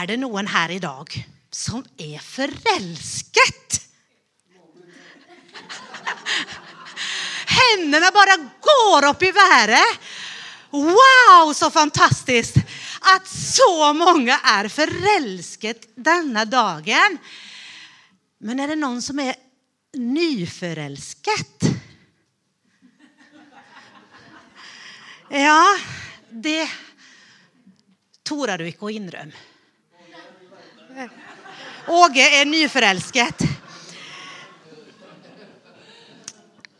Er 0.00 0.06
det 0.08 0.16
noen 0.16 0.46
her 0.48 0.72
i 0.72 0.78
dag 0.80 1.12
som 1.52 1.82
er 2.00 2.22
forelsket? 2.24 3.74
Hendene 7.50 8.08
bare 8.14 8.36
går 8.64 9.06
opp 9.10 9.26
i 9.28 9.32
været. 9.36 9.98
Wow, 10.72 11.50
så 11.52 11.68
fantastisk 11.74 12.56
at 13.12 13.28
så 13.28 13.90
mange 13.92 14.32
er 14.32 14.70
forelsket 14.72 15.84
denne 16.00 16.46
dagen. 16.48 17.20
Men 18.40 18.64
er 18.64 18.72
det 18.72 18.78
noen 18.80 19.04
som 19.04 19.20
er 19.20 19.36
nyforelsket? 20.00 21.68
Ja, 25.28 25.60
det 26.32 26.64
torer 28.24 28.56
du 28.56 28.64
ikke 28.70 28.88
å 28.88 28.96
innrømme. 28.96 29.49
Åge 31.90 32.24
er 32.40 32.46
nyforelsket. 32.48 33.44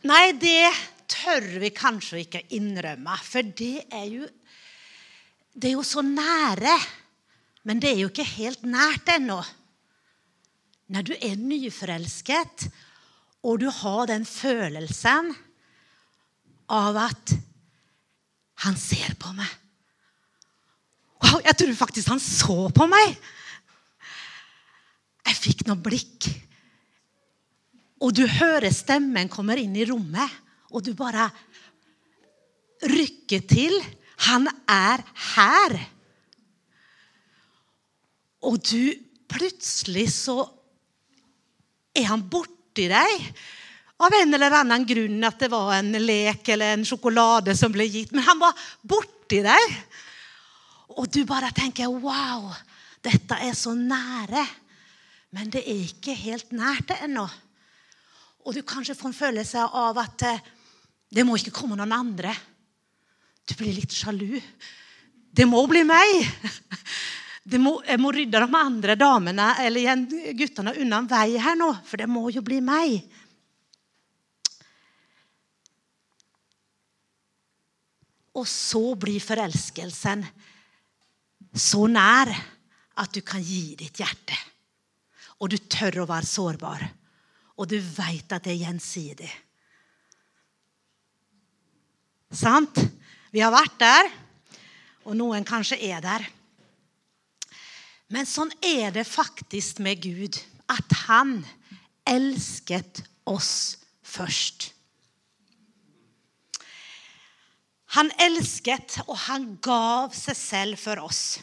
Nei, 0.07 0.31
det 0.39 0.71
tør 1.11 1.45
vi 1.61 1.69
kanskje 1.75 2.23
ikke 2.23 2.43
innrømme, 2.57 3.17
for 3.23 3.45
det 3.45 3.87
er 3.91 4.07
jo 4.09 4.29
Det 5.51 5.67
er 5.67 5.73
jo 5.75 5.83
så 5.83 5.99
nære. 6.01 6.77
Men 7.67 7.81
det 7.83 7.89
er 7.91 7.97
jo 7.99 8.07
ikke 8.07 8.23
helt 8.23 8.63
nært 8.63 9.09
ennå. 9.11 9.41
Når 10.87 11.03
du 11.03 11.11
er 11.13 11.35
nyforelsket, 11.35 12.69
og 13.43 13.59
du 13.59 13.67
har 13.67 14.07
den 14.07 14.23
følelsen 14.25 15.33
av 16.71 16.97
at 17.03 17.35
han 18.63 18.77
ser 18.79 19.11
på 19.19 19.33
meg. 19.35 19.51
Wow, 21.21 21.41
jeg 21.43 21.57
tror 21.59 21.75
faktisk 21.83 22.13
han 22.13 22.23
så 22.23 22.69
på 22.73 22.87
meg. 22.89 23.19
Jeg 25.31 25.39
fikk 25.39 25.61
noe 25.69 25.79
blikk. 25.79 26.27
Og 28.03 28.11
du 28.17 28.25
hører 28.27 28.73
stemmen 28.75 29.29
kommer 29.31 29.61
inn 29.61 29.77
i 29.79 29.85
rommet, 29.87 30.27
og 30.75 30.83
du 30.83 30.91
bare 30.97 31.29
rykker 32.91 33.45
til. 33.47 33.77
Han 34.27 34.49
er 34.67 35.03
her. 35.35 35.77
Og 38.43 38.57
du 38.59 38.91
plutselig 39.31 40.09
så 40.17 40.41
er 41.95 42.09
han 42.09 42.25
borti 42.27 42.89
deg. 42.91 43.27
Av 44.01 44.15
en 44.17 44.33
eller 44.35 44.57
annen 44.57 44.83
grunn 44.89 45.27
at 45.27 45.39
det 45.43 45.51
var 45.53 45.75
en 45.77 45.93
lek 46.01 46.49
eller 46.51 46.75
en 46.75 46.87
sjokolade 46.87 47.55
som 47.55 47.71
ble 47.71 47.85
gitt. 47.85 48.11
Men 48.11 48.25
han 48.25 48.41
var 48.41 48.57
borti 48.81 49.43
deg. 49.45 49.77
Og 50.97 51.07
du 51.07 51.21
bare 51.29 51.53
tenker 51.55 51.87
Wow, 51.87 52.49
dette 53.05 53.39
er 53.45 53.55
så 53.55 53.77
nære. 53.77 54.43
Men 55.31 55.51
det 55.51 55.63
er 55.63 55.85
ikke 55.85 56.15
helt 56.17 56.51
nært 56.55 56.89
det 56.91 56.99
ennå. 57.05 57.23
Og 58.43 58.55
du 58.55 58.63
kanskje 58.67 58.97
får 58.97 59.11
en 59.11 59.15
følelse 59.17 59.63
av 59.63 59.99
at 60.01 60.25
eh, 60.27 60.43
det 61.11 61.25
må 61.27 61.37
ikke 61.37 61.53
komme 61.55 61.77
noen 61.79 61.93
andre. 61.95 62.33
Du 63.47 63.55
blir 63.59 63.75
litt 63.75 63.93
sjalu. 63.95 64.39
Det 65.31 65.47
må 65.47 65.63
bli 65.71 65.85
meg. 65.87 66.21
Må, 67.57 67.71
jeg 67.81 67.97
må 67.97 68.11
rydde 68.13 68.37
de 68.37 68.55
andre 68.55 68.93
damene 68.95 69.47
eller 69.65 70.03
guttene 70.37 70.75
unna 70.77 70.99
en 71.01 71.07
vei 71.09 71.39
her 71.41 71.55
nå, 71.57 71.71
for 71.89 71.97
det 71.97 72.05
må 72.07 72.29
jo 72.29 72.43
bli 72.45 72.59
meg. 72.61 73.01
Og 78.37 78.45
så 78.47 78.83
blir 78.93 79.17
forelskelsen 79.25 80.21
så 81.57 81.81
nær 81.89 82.29
at 83.01 83.17
du 83.17 83.25
kan 83.25 83.41
gi 83.41 83.73
ditt 83.81 83.99
hjerte. 83.99 84.37
Og 85.41 85.49
du 85.49 85.57
tør 85.71 86.03
å 86.03 86.09
være 86.09 86.29
sårbar. 86.29 86.83
Og 87.57 87.69
du 87.69 87.77
veit 87.81 88.31
at 88.31 88.45
det 88.45 88.53
er 88.53 88.63
gjensidig. 88.67 89.29
Sant? 92.31 92.77
Vi 93.31 93.41
har 93.43 93.51
vært 93.53 93.77
der, 93.79 94.09
og 95.07 95.15
noen 95.17 95.45
kanskje 95.47 95.79
er 95.87 96.03
der. 96.03 96.25
Men 98.11 98.27
sånn 98.27 98.51
er 98.59 98.91
det 98.95 99.07
faktisk 99.07 99.79
med 99.83 100.03
Gud. 100.03 100.39
At 100.71 100.93
han 101.07 101.41
elsket 102.07 103.01
oss 103.27 103.77
først. 104.03 104.71
Han 107.97 108.11
elsket, 108.23 109.01
og 109.07 109.17
han 109.27 109.47
gav 109.63 110.13
seg 110.15 110.37
selv 110.39 110.79
for 110.79 111.01
oss. 111.03 111.41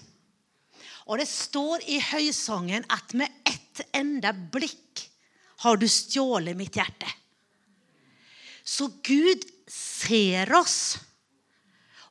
Og 1.09 1.20
det 1.20 1.28
står 1.28 1.84
i 1.88 1.98
høysongen 2.04 2.84
at 2.92 3.12
med 3.16 3.32
enda 3.97 4.33
blikk 4.33 5.05
har 5.65 5.78
du 5.78 5.87
stjålet 5.91 6.56
mitt 6.59 6.77
hjerte. 6.78 7.09
Så 8.62 8.91
Gud 9.05 9.47
ser 9.72 10.50
oss, 10.56 10.99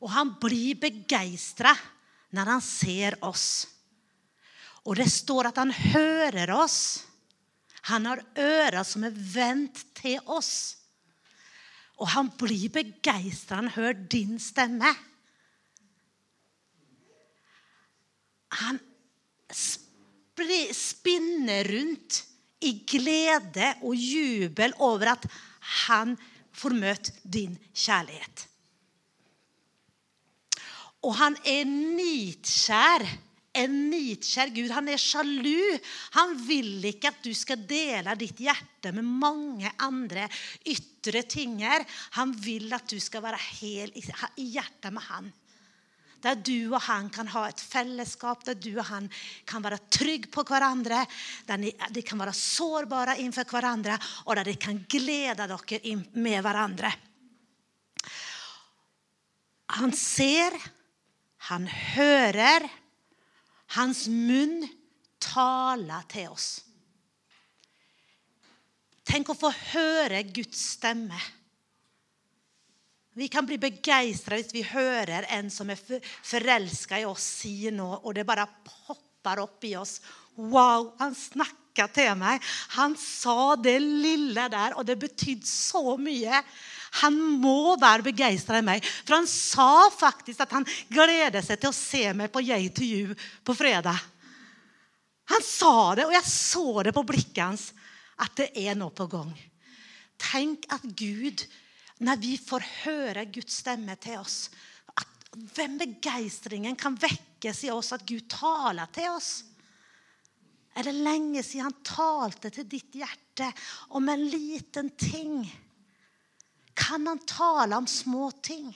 og 0.01 0.11
han 0.13 0.35
blir 0.41 0.77
begeistra 0.81 1.73
når 2.35 2.53
han 2.53 2.63
ser 2.63 3.17
oss. 3.25 3.67
Og 4.87 4.97
det 4.99 5.09
står 5.11 5.49
at 5.49 5.59
han 5.59 5.73
hører 5.73 6.51
oss. 6.55 7.03
Han 7.91 8.07
har 8.07 8.23
ører 8.39 8.83
som 8.87 9.05
er 9.07 9.15
vendt 9.15 9.83
til 9.97 10.19
oss. 10.31 10.77
Og 11.97 12.11
han 12.13 12.29
blir 12.39 12.69
begeistra 12.73 13.61
han 13.61 13.73
hører 13.73 14.05
din 14.11 14.37
stemme. 14.41 14.91
Han 18.61 18.79
spinner 20.75 21.67
rundt 21.67 22.23
i 22.65 22.73
glede 22.89 23.73
og 23.85 23.95
jubel 23.95 24.73
over 24.83 25.13
at 25.13 25.25
han 25.85 26.15
får 26.57 26.75
møte 26.77 27.13
din 27.23 27.55
kjærlighet. 27.73 28.47
Og 31.05 31.15
han 31.19 31.37
er 31.45 31.65
nitskjær. 31.69 33.05
En 33.57 33.73
nitskjær 33.89 34.51
Gud. 34.53 34.69
Han 34.69 34.89
er 34.91 35.01
sjalu. 35.01 35.77
Han 36.17 36.35
vil 36.45 36.83
ikke 36.91 37.09
at 37.09 37.23
du 37.25 37.31
skal 37.37 37.63
dele 37.69 38.13
ditt 38.19 38.41
hjerte 38.43 38.91
med 38.93 39.05
mange 39.05 39.71
andre 39.81 40.27
ytre 40.69 41.23
tinger. 41.29 41.85
Han 42.19 42.35
vil 42.37 42.73
at 42.77 42.85
du 42.89 42.99
skal 43.01 43.25
være 43.25 43.41
hel 43.59 43.93
i 43.97 44.51
hjertet 44.53 44.93
med 44.93 45.05
han. 45.09 45.31
Der 46.23 46.39
du 46.41 46.73
og 46.73 46.81
han 46.87 47.09
kan 47.13 47.29
ha 47.29 47.45
et 47.47 47.61
fellesskap, 47.61 48.43
der 48.47 48.57
du 48.57 48.71
og 48.77 48.87
han 48.89 49.09
kan 49.47 49.63
være 49.63 49.79
trygge 49.93 50.31
på 50.33 50.43
hverandre. 50.47 51.03
Der 51.47 51.61
de 51.93 52.03
kan 52.05 52.19
være 52.19 52.33
sårbare 52.33 53.17
innenfor 53.19 53.49
hverandre, 53.51 53.99
og 54.25 54.35
der 54.39 54.49
de 54.49 54.55
kan 54.55 54.81
glede 54.89 55.47
dere 55.47 55.95
med 56.17 56.41
hverandre. 56.41 56.91
Han 59.77 59.93
ser, 59.93 60.55
han 61.49 61.67
hører. 61.67 62.67
Hans 63.75 64.05
munn 64.07 64.61
taler 65.19 66.05
til 66.07 66.31
oss. 66.31 66.47
Tenk 69.07 69.29
å 69.31 69.37
få 69.37 69.51
høre 69.71 70.23
Guds 70.35 70.59
stemme. 70.77 71.19
Vi 73.17 73.27
kan 73.33 73.47
bli 73.49 73.57
begeistra 73.57 74.37
hvis 74.37 74.53
vi 74.53 74.61
hører 74.61 75.25
en 75.33 75.47
som 75.49 75.71
er 75.73 75.79
forelska 75.81 76.99
i 77.01 77.07
oss, 77.09 77.25
si 77.41 77.71
noe, 77.73 77.97
og 78.03 78.13
det 78.13 78.27
bare 78.29 78.45
popper 78.67 79.41
opp 79.41 79.65
i 79.65 79.73
oss. 79.79 79.95
Wow, 80.37 80.91
han 80.99 81.17
snakka 81.17 81.87
til 81.95 82.13
meg. 82.19 82.45
Han 82.77 82.93
sa 83.01 83.55
det 83.57 83.79
lille 83.81 84.45
der, 84.53 84.77
og 84.77 84.85
det 84.85 84.99
betydde 85.01 85.49
så 85.49 85.97
mye. 85.97 86.43
Han 87.01 87.17
må 87.41 87.73
være 87.81 88.05
begeistra 88.05 88.61
i 88.61 88.67
meg. 88.69 88.85
For 88.85 89.17
han 89.17 89.27
sa 89.29 89.89
faktisk 89.97 90.45
at 90.45 90.53
han 90.53 90.69
gleder 90.93 91.41
seg 91.41 91.57
til 91.57 91.73
å 91.73 91.79
se 91.79 92.05
meg 92.13 92.29
på 92.33 92.45
Yay 92.45 92.69
to 92.69 92.85
You 92.85 93.17
på 93.41 93.57
fredag. 93.57 93.97
Han 95.33 95.43
sa 95.43 95.95
det, 95.97 96.05
og 96.05 96.13
jeg 96.13 96.29
så 96.29 96.67
det 96.85 96.93
på 96.93 97.07
blikket 97.07 97.43
hans, 97.43 97.71
at 98.21 98.37
det 98.37 98.51
er 98.61 98.77
noe 98.77 98.93
på 98.93 99.09
gang. 99.09 99.33
Tenk 100.21 100.69
at 100.73 100.85
Gud 100.97 101.43
når 102.03 102.21
vi 102.21 102.37
får 102.37 102.65
høre 102.83 103.25
Guds 103.33 103.59
stemme 103.63 103.95
til 104.01 104.19
oss. 104.21 104.47
At 104.97 105.37
hvem 105.55 105.77
begeistringen 105.81 106.77
kan 106.79 106.97
vekkes 106.99 107.63
i 107.67 107.71
oss 107.73 107.93
at 107.95 108.05
Gud 108.07 108.27
taler 108.31 108.89
til 108.93 109.09
oss. 109.15 109.31
Er 110.77 110.85
det 110.85 110.93
lenge 110.93 111.41
siden 111.41 111.71
han 111.71 111.79
talte 111.85 112.51
til 112.53 112.67
ditt 112.69 112.97
hjerte 112.99 113.49
om 113.97 114.09
en 114.13 114.27
liten 114.29 114.91
ting? 114.93 115.39
Kan 116.77 117.07
han 117.09 117.23
tale 117.25 117.79
om 117.79 117.87
små 117.89 118.29
ting? 118.45 118.69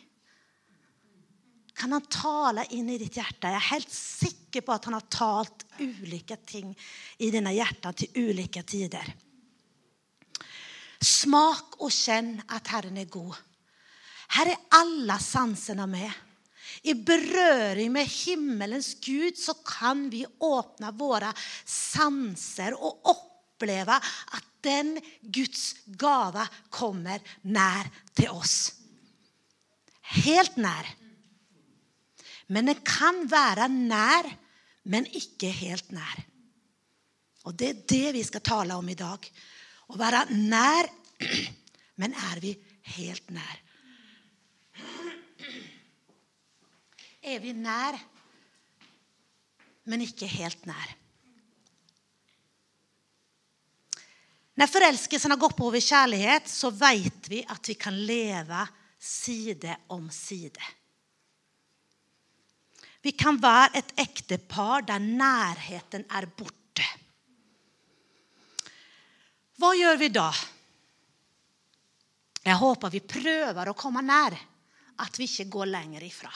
Kan 1.77 1.93
han 1.93 2.05
tale 2.09 2.65
inn 2.73 2.89
i 2.89 2.97
ditt 3.01 3.17
hjerte? 3.17 3.49
Jeg 3.49 3.57
er 3.57 3.69
helt 3.71 3.93
sikker 3.93 4.65
på 4.65 4.73
at 4.73 4.87
han 4.89 4.97
har 4.97 5.05
talt 5.13 5.65
ulike 5.79 6.37
ting 6.45 6.73
i 7.21 7.29
dine 7.33 7.53
hjerter 7.53 7.95
til 8.01 8.17
ulike 8.25 8.63
tider. 8.67 9.13
Smak 11.01 11.79
og 11.81 11.89
kjenn 11.93 12.35
at 12.53 12.69
Herren 12.73 12.99
er 13.01 13.09
god. 13.09 13.33
Her 14.37 14.53
er 14.53 14.67
alle 14.77 15.17
sansene 15.21 15.87
med. 15.89 16.11
I 16.87 16.93
berøring 16.95 17.91
med 17.93 18.07
himmelens 18.07 18.93
Gud 19.03 19.35
så 19.37 19.57
kan 19.65 20.07
vi 20.13 20.23
åpne 20.25 20.93
våre 20.97 21.33
sanser 21.67 22.77
og 22.77 23.11
oppleve 23.11 23.97
at 23.97 24.47
den 24.63 24.95
Guds 25.21 25.73
gave 25.99 26.45
kommer 26.73 27.21
nær 27.43 27.89
til 28.15 28.31
oss. 28.31 28.71
Helt 30.21 30.57
nær. 30.57 30.87
Men 32.51 32.67
den 32.67 32.81
kan 32.85 33.23
være 33.31 33.67
nær, 33.71 34.27
men 34.83 35.07
ikke 35.07 35.51
helt 35.55 35.91
nær. 35.95 36.25
Og 37.47 37.55
det 37.57 37.69
er 37.69 37.83
det 37.89 38.13
vi 38.17 38.23
skal 38.27 38.43
tale 38.45 38.75
om 38.77 38.89
i 38.91 38.97
dag. 38.97 39.27
Å 39.91 39.99
være 39.99 40.23
nær, 40.31 40.87
men 41.99 42.15
er 42.15 42.39
vi 42.43 42.53
helt 42.95 43.33
nær? 43.35 43.57
Er 47.21 47.41
vi 47.43 47.51
nær, 47.53 47.97
men 49.91 50.03
ikke 50.07 50.29
helt 50.31 50.63
nær? 50.69 50.95
Når 54.61 54.69
forelskelsen 54.69 55.33
har 55.33 55.39
gått 55.41 55.57
på 55.57 55.67
over 55.67 55.83
kjærlighet, 55.83 56.47
så 56.47 56.71
vet 56.75 57.27
vi 57.31 57.41
at 57.49 57.67
vi 57.67 57.75
kan 57.79 57.95
leve 58.07 58.63
side 59.01 59.75
om 59.91 60.07
side. 60.13 60.71
Vi 63.01 63.15
kan 63.17 63.39
være 63.41 63.79
et 63.81 63.93
ektepar 64.03 64.85
der 64.85 65.01
nærheten 65.01 66.05
er 66.13 66.27
borte. 66.37 66.85
Hva 69.61 69.75
gjør 69.77 69.99
vi 70.01 70.07
da? 70.09 70.29
Jeg 72.41 72.57
håper 72.57 72.89
vi 72.89 73.03
prøver 73.05 73.69
å 73.69 73.77
komme 73.77 74.01
nær, 74.01 74.33
at 75.05 75.19
vi 75.19 75.27
ikke 75.29 75.51
går 75.53 75.69
lenger 75.69 76.05
ifra. 76.07 76.31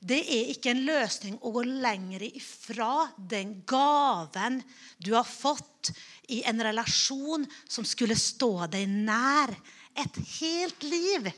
Det 0.00 0.22
er 0.32 0.54
ikke 0.54 0.72
en 0.72 0.86
løsning 0.86 1.36
å 1.44 1.52
gå 1.52 1.66
lenger 1.68 2.24
ifra 2.24 3.10
den 3.18 3.58
gaven 3.68 4.56
du 4.96 5.12
har 5.12 5.28
fått 5.28 5.92
i 6.32 6.40
en 6.48 6.64
relasjon 6.64 7.44
som 7.68 7.84
skulle 7.84 8.16
stå 8.16 8.70
deg 8.72 8.88
nær 8.88 9.52
et 10.00 10.16
helt 10.38 10.88
liv. 10.88 11.28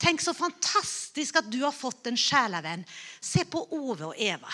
Tenk 0.00 0.24
så 0.24 0.32
fantastisk 0.32 1.36
at 1.42 1.52
du 1.52 1.60
har 1.66 1.76
fått 1.76 2.08
en 2.08 2.16
sjelevenn. 2.16 2.88
Se 3.20 3.44
på 3.44 3.60
Ove 3.76 4.14
og 4.14 4.16
Eva. 4.16 4.48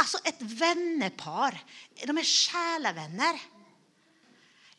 Altså 0.00 0.20
et 0.24 0.40
vennepar. 0.40 1.56
De 2.00 2.08
er 2.08 2.26
sjelevenner. 2.26 3.40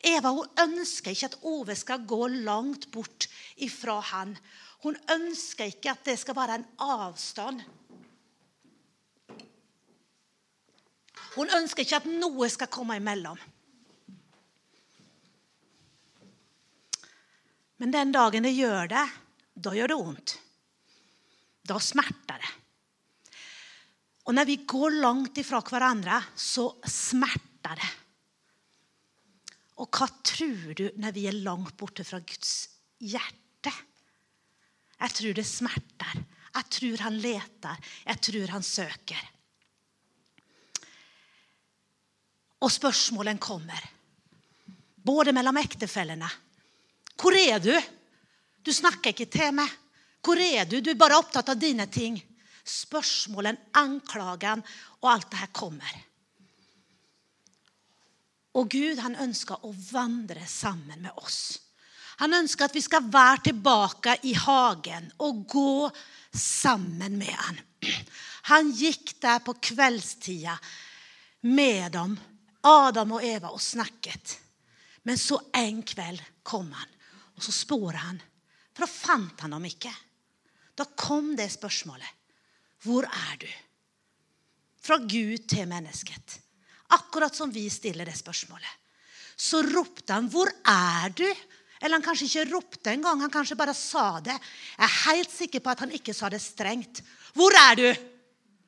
Eva 0.02 0.32
hun 0.34 0.62
ønsker 0.64 1.14
ikke 1.14 1.28
at 1.30 1.38
Ove 1.46 1.76
skal 1.78 2.02
gå 2.10 2.26
langt 2.42 2.88
bort 2.94 3.28
ifra 3.62 4.00
han. 4.10 4.34
Hun 4.82 4.98
ønsker 5.14 5.70
ikke 5.70 5.92
at 5.94 6.02
det 6.08 6.16
skal 6.18 6.34
være 6.34 6.58
en 6.58 6.66
avstand. 6.82 7.62
Hun 11.36 11.52
ønsker 11.54 11.84
ikke 11.84 12.00
at 12.02 12.08
noe 12.10 12.48
skal 12.50 12.70
komme 12.72 12.98
imellom. 12.98 13.38
Men 17.78 17.94
den 17.94 18.12
dagen 18.14 18.46
det 18.46 18.52
gjør 18.54 18.90
det, 18.90 19.06
da 19.54 19.70
gjør 19.74 19.90
det 19.90 20.00
vondt. 20.02 20.34
Da 21.66 21.78
smerter 21.82 22.42
det. 22.42 22.50
Og 24.22 24.36
når 24.36 24.46
vi 24.46 24.60
går 24.68 25.00
langt 25.02 25.38
ifra 25.42 25.58
hverandre, 25.66 26.20
så 26.38 26.68
smerter 26.86 27.78
det. 27.78 27.90
Og 29.82 29.88
hva 29.90 30.06
tror 30.22 30.74
du 30.78 30.84
når 31.02 31.14
vi 31.16 31.26
er 31.26 31.40
langt 31.42 31.74
borte 31.78 32.04
fra 32.06 32.20
Guds 32.22 32.52
hjerte? 33.02 33.72
Jeg 35.02 35.16
tror 35.18 35.34
det 35.34 35.46
smerter. 35.48 36.20
Jeg 36.52 36.68
tror 36.76 37.04
han 37.08 37.18
leter. 37.18 37.92
Jeg 38.06 38.22
tror 38.28 38.52
han 38.54 38.66
søker. 38.66 39.22
Og 42.62 42.70
spørsmålene 42.70 43.42
kommer. 43.42 43.90
Både 45.02 45.34
mellom 45.34 45.58
ektefellene. 45.58 46.28
Hvor 47.18 47.34
er 47.34 47.58
du? 47.58 47.74
Du 48.62 48.70
snakker 48.70 49.10
ikke 49.10 49.26
til 49.32 49.50
meg. 49.56 49.70
Hvor 50.22 50.38
er 50.38 50.68
du? 50.70 50.78
Du 50.78 50.92
er 50.92 51.00
bare 51.00 51.18
opptatt 51.18 51.50
av 51.50 51.58
dine 51.58 51.88
ting. 51.90 52.20
Spørsmålene, 52.62 53.72
anklagen 53.74 54.62
og 55.02 55.10
alt 55.12 55.30
det 55.32 55.42
her 55.42 55.52
kommer. 55.56 55.98
Og 58.58 58.68
Gud 58.70 59.00
han 59.00 59.16
ønsker 59.16 59.64
å 59.64 59.72
vandre 59.72 60.44
sammen 60.46 61.00
med 61.02 61.12
oss. 61.16 61.58
Han 62.20 62.36
ønsker 62.36 62.68
at 62.68 62.76
vi 62.76 62.82
skal 62.84 63.08
være 63.10 63.48
tilbake 63.48 64.18
i 64.28 64.34
hagen 64.36 65.08
og 65.24 65.44
gå 65.48 65.88
sammen 66.36 67.16
med 67.18 67.32
han. 67.32 67.58
Han 68.52 68.70
gikk 68.76 69.16
der 69.22 69.40
på 69.42 69.56
kveldstida 69.58 70.54
med 71.48 71.92
dem, 71.96 72.16
Adam 72.62 73.16
og 73.16 73.24
Eva, 73.26 73.50
og 73.50 73.62
snakket. 73.62 74.36
Men 75.08 75.18
så 75.18 75.40
en 75.56 75.80
kveld 75.82 76.20
kom 76.46 76.70
han, 76.70 76.90
og 77.34 77.42
så 77.42 77.54
spor 77.54 77.96
han. 77.98 78.20
For 78.72 78.84
da 78.84 78.90
fant 78.90 79.42
han 79.42 79.56
dem 79.56 79.66
ikke. 79.66 79.92
Da 80.78 80.86
kom 80.96 81.32
det 81.36 81.50
spørsmålet. 81.52 82.21
Hvor 82.82 83.06
er 83.06 83.36
du? 83.40 83.48
Fra 84.82 84.98
Gud 84.98 85.44
til 85.48 85.68
mennesket. 85.70 86.38
Akkurat 86.92 87.34
som 87.36 87.52
vi 87.54 87.68
stiller 87.70 88.08
det 88.08 88.16
spørsmålet. 88.18 88.78
Så 89.36 89.62
ropte 89.62 90.12
han, 90.12 90.28
'Hvor 90.28 90.50
er 90.66 91.08
du?' 91.08 91.34
Eller 91.82 91.98
han 91.98 92.02
kanskje 92.02 92.26
ikke 92.26 92.52
ropte 92.54 92.92
engang, 92.92 93.20
han 93.20 93.30
kanskje 93.30 93.56
bare 93.58 93.74
sa 93.74 94.20
det. 94.20 94.38
Jeg 94.78 94.84
er 94.86 95.10
helt 95.10 95.30
sikker 95.30 95.60
på 95.60 95.70
at 95.70 95.80
han 95.80 95.90
ikke 95.90 96.14
sa 96.14 96.28
det 96.28 96.40
strengt. 96.42 97.02
'Hvor 97.34 97.50
er 97.70 97.74
du? 97.74 97.94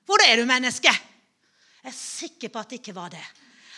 Hvor 0.07 0.19
er 0.27 0.37
du, 0.37 0.45
menneske?' 0.45 0.91
Jeg 1.85 1.93
er 1.93 1.93
sikker 1.93 2.49
på 2.49 2.59
at 2.59 2.71
det 2.71 2.81
ikke 2.81 2.95
var 2.95 3.09
det. 3.11 3.25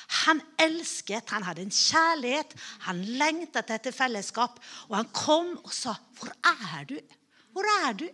Han 0.08 0.40
elsket, 0.58 1.30
han 1.30 1.42
hadde 1.42 1.62
en 1.62 1.70
kjærlighet, 1.70 2.54
han 2.80 3.04
lengtet 3.04 3.70
etter 3.70 3.92
fellesskap. 3.92 4.60
Og 4.88 4.96
han 4.96 5.08
kom 5.12 5.58
og 5.64 5.72
sa, 5.72 5.94
'Hvor 6.14 6.32
er 6.44 6.84
du? 6.84 7.00
Hvor 7.52 7.64
er 7.88 7.92
du? 7.92 8.08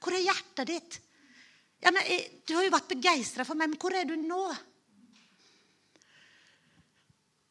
Hvor 0.00 0.12
er 0.12 0.26
hjertet 0.26 0.66
ditt?' 0.66 1.00
Ja, 1.80 1.90
men, 1.90 2.02
eh, 2.02 2.28
'Du 2.44 2.54
har 2.54 2.64
jo 2.64 2.70
vært 2.70 2.88
begeistra 2.88 3.44
for 3.44 3.54
meg, 3.54 3.70
men 3.70 3.78
hvor 3.78 3.94
er 3.94 4.04
du 4.04 4.16
nå?' 4.16 4.56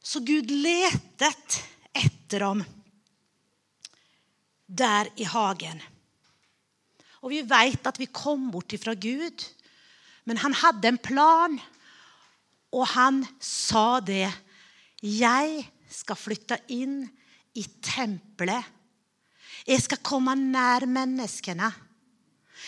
Så 0.03 0.19
Gud 0.23 0.51
letet 0.51 1.63
etter 1.93 2.39
dem 2.39 2.63
der 4.67 5.09
i 5.17 5.23
hagen. 5.23 5.81
Og 7.23 7.31
vi 7.33 7.41
vet 7.41 7.87
at 7.87 7.99
vi 7.99 8.07
kom 8.07 8.51
bort 8.51 8.71
fra 8.79 8.93
Gud, 8.93 9.43
men 10.25 10.37
han 10.37 10.53
hadde 10.53 10.87
en 10.87 10.97
plan. 10.97 11.59
Og 12.71 12.87
han 12.87 13.21
sa 13.39 13.99
det. 13.99 14.29
Jeg 15.01 15.65
skal 15.89 16.19
flytte 16.19 16.59
inn 16.69 17.01
i 17.55 17.63
tempelet. 17.83 18.63
Jeg 19.67 19.83
skal 19.83 20.03
komme 20.03 20.35
nær 20.35 20.85
menneskene. 20.87 21.71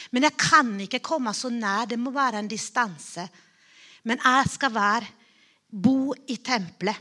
Men 0.09 0.25
jeg 0.25 0.37
kan 0.39 0.71
ikke 0.81 1.03
komme 1.05 1.33
så 1.37 1.51
nær. 1.53 1.85
Det 1.89 1.99
må 1.99 2.13
være 2.13 2.41
en 2.41 2.49
distanse. 2.49 3.27
Men 4.09 4.21
jeg 4.23 4.49
skal 4.49 4.73
være, 4.73 5.11
bo 5.69 6.13
i 6.27 6.39
tempelet. 6.41 6.97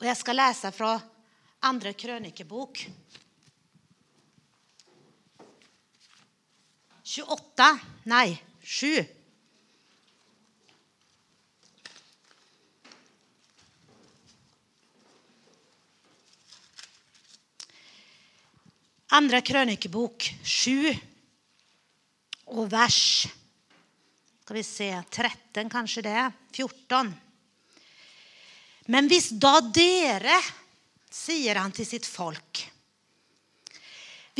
Og 0.00 0.06
jeg 0.08 0.16
skal 0.16 0.38
lese 0.40 0.72
fra 0.72 0.94
andre 1.68 1.92
krønikebok. 1.94 2.82
28 7.10 7.70
Nei, 8.10 8.38
7. 8.62 9.04
Andre 19.10 19.40
krønikebok 19.42 20.22
7 20.46 21.09
og 22.50 22.70
vers 22.72 23.26
Skal 24.42 24.58
vi 24.58 24.64
se 24.66 24.90
13, 24.90 25.70
kanskje 25.70 26.02
det? 26.02 26.22
14. 26.56 27.12
Men 28.90 29.06
hvis 29.06 29.30
da 29.38 29.60
dere, 29.62 30.40
sier 31.10 31.60
han 31.62 31.70
til 31.74 31.86
sitt 31.86 32.08
folk 32.08 32.64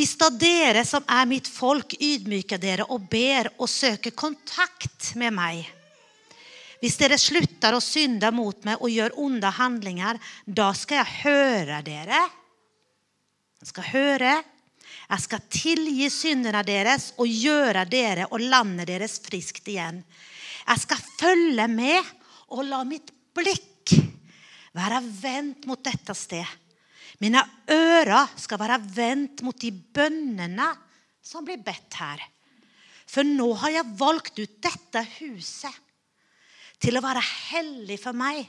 hvis 0.01 0.15
da 0.17 0.31
dere 0.33 0.81
som 0.89 1.05
er 1.13 1.27
mitt 1.29 1.49
folk, 1.51 1.93
ydmyker 2.01 2.61
dere 2.63 2.87
og 2.89 3.09
ber 3.11 3.51
og 3.59 3.69
søker 3.69 4.15
kontakt 4.17 5.11
med 5.21 5.35
meg 5.37 5.67
Hvis 6.81 6.97
dere 6.97 7.19
slutter 7.21 7.77
å 7.77 7.83
synde 7.85 8.31
mot 8.33 8.65
meg 8.65 8.81
og 8.81 8.89
gjør 8.89 9.19
onde 9.21 9.51
handlinger, 9.53 10.17
da 10.47 10.71
skal 10.73 11.03
jeg 11.03 11.19
høre 11.27 11.83
dere. 11.85 12.23
Jeg 13.61 13.69
skal 13.69 13.89
høre. 13.91 14.33
Jeg 15.11 15.25
skal 15.25 15.47
tilgi 15.51 16.07
syndene 16.13 16.63
deres 16.67 17.11
og 17.19 17.27
gjøre 17.27 17.85
dere 17.91 18.29
og 18.31 18.43
landet 18.43 18.89
deres 18.93 19.19
friskt 19.25 19.69
igjen. 19.69 20.05
Jeg 20.67 20.83
skal 20.85 21.05
følge 21.19 21.67
med 21.71 22.15
og 22.55 22.65
la 22.69 22.85
mitt 22.87 23.11
blikk 23.35 23.97
være 24.77 25.01
vendt 25.03 25.67
mot 25.67 25.83
dette 25.83 26.15
sted 26.15 26.47
mine 27.21 27.41
ører 27.69 28.31
skal 28.41 28.61
være 28.61 28.79
vendt 28.97 29.43
mot 29.45 29.57
de 29.61 29.71
bønnene 29.71 30.71
som 31.23 31.45
blir 31.45 31.61
bedt 31.61 31.99
her. 32.01 32.23
For 33.11 33.27
nå 33.27 33.51
har 33.61 33.75
jeg 33.75 33.99
valgt 34.01 34.41
ut 34.41 34.57
dette 34.65 35.03
huset 35.19 35.77
til 36.81 36.97
å 36.97 37.05
være 37.05 37.23
hellig 37.51 37.99
for 38.01 38.17
meg. 38.17 38.47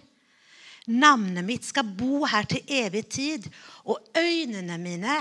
Navnet 0.87 1.45
mitt 1.45 1.67
skal 1.67 1.83
bo 1.83 2.23
her 2.29 2.47
til 2.49 2.63
evig 2.71 3.03
tid, 3.11 3.45
og 3.85 3.99
øynene 4.17 4.79
mine 4.81 5.19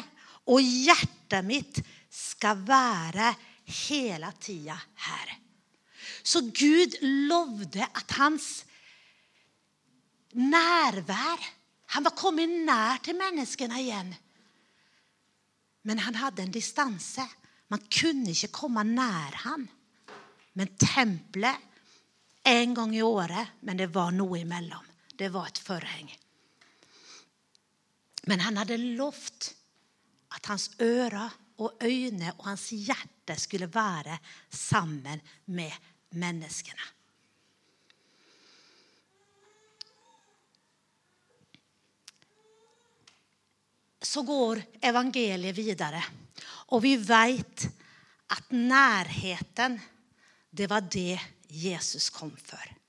og 0.49 0.61
hjertet 0.63 1.47
mitt 1.47 1.81
skal 2.11 2.63
være 2.67 3.29
hele 3.87 4.33
tida 4.41 4.77
her. 5.07 5.37
Så 6.23 6.43
Gud 6.43 6.97
lovde 7.03 7.85
at 7.85 8.19
hans 8.19 8.51
nærvær 10.33 11.57
Han 11.91 12.05
var 12.07 12.15
kommet 12.15 12.47
nær 12.47 13.01
til 13.03 13.17
menneskene 13.19 13.81
igjen. 13.83 14.13
Men 15.83 15.99
han 15.99 16.15
hadde 16.15 16.45
en 16.45 16.53
distanse. 16.55 17.25
Man 17.67 17.83
kunne 17.91 18.31
ikke 18.31 18.53
komme 18.55 18.85
nær 18.87 19.35
ham. 19.43 19.65
Men 20.55 20.71
tempelet 20.79 21.59
en 22.47 22.77
gang 22.79 22.95
i 22.95 23.03
året, 23.03 23.57
men 23.67 23.81
det 23.83 23.89
var 23.95 24.15
noe 24.15 24.39
imellom. 24.39 24.87
Det 25.19 25.33
var 25.35 25.51
et 25.51 25.59
forheng. 25.59 26.13
Men 28.31 28.47
han 28.47 28.63
hadde 28.63 28.79
lovt 28.79 29.51
at 30.35 30.47
hans 30.47 30.71
ører 30.81 31.37
og 31.61 31.77
øyne 31.85 32.33
og 32.39 32.49
hans 32.53 32.71
hjerte 32.71 33.37
skulle 33.37 33.69
være 33.75 34.19
sammen 34.51 35.21
med 35.47 35.73
menneskene. 36.11 36.89
Så 44.03 44.23
går 44.27 44.59
evangeliet 44.83 45.57
videre, 45.57 46.03
og 46.73 46.83
vi 46.83 46.97
vet 46.97 47.69
at 48.31 48.51
nærheten, 48.51 49.77
det 50.51 50.71
var 50.71 50.81
det 50.81 51.19
Jesus 51.51 52.09
kom 52.11 52.33
for. 52.37 52.80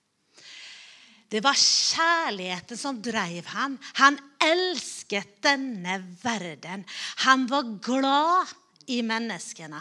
Det 1.31 1.39
var 1.43 1.55
kjærligheten 1.55 2.77
som 2.77 2.99
drev 3.03 3.47
han. 3.53 3.77
Han 4.01 4.17
elsket 4.43 5.37
denne 5.43 6.01
verden. 6.23 6.83
Han 7.23 7.47
var 7.47 7.69
glad 7.83 8.51
i 8.91 8.99
menneskene. 9.05 9.79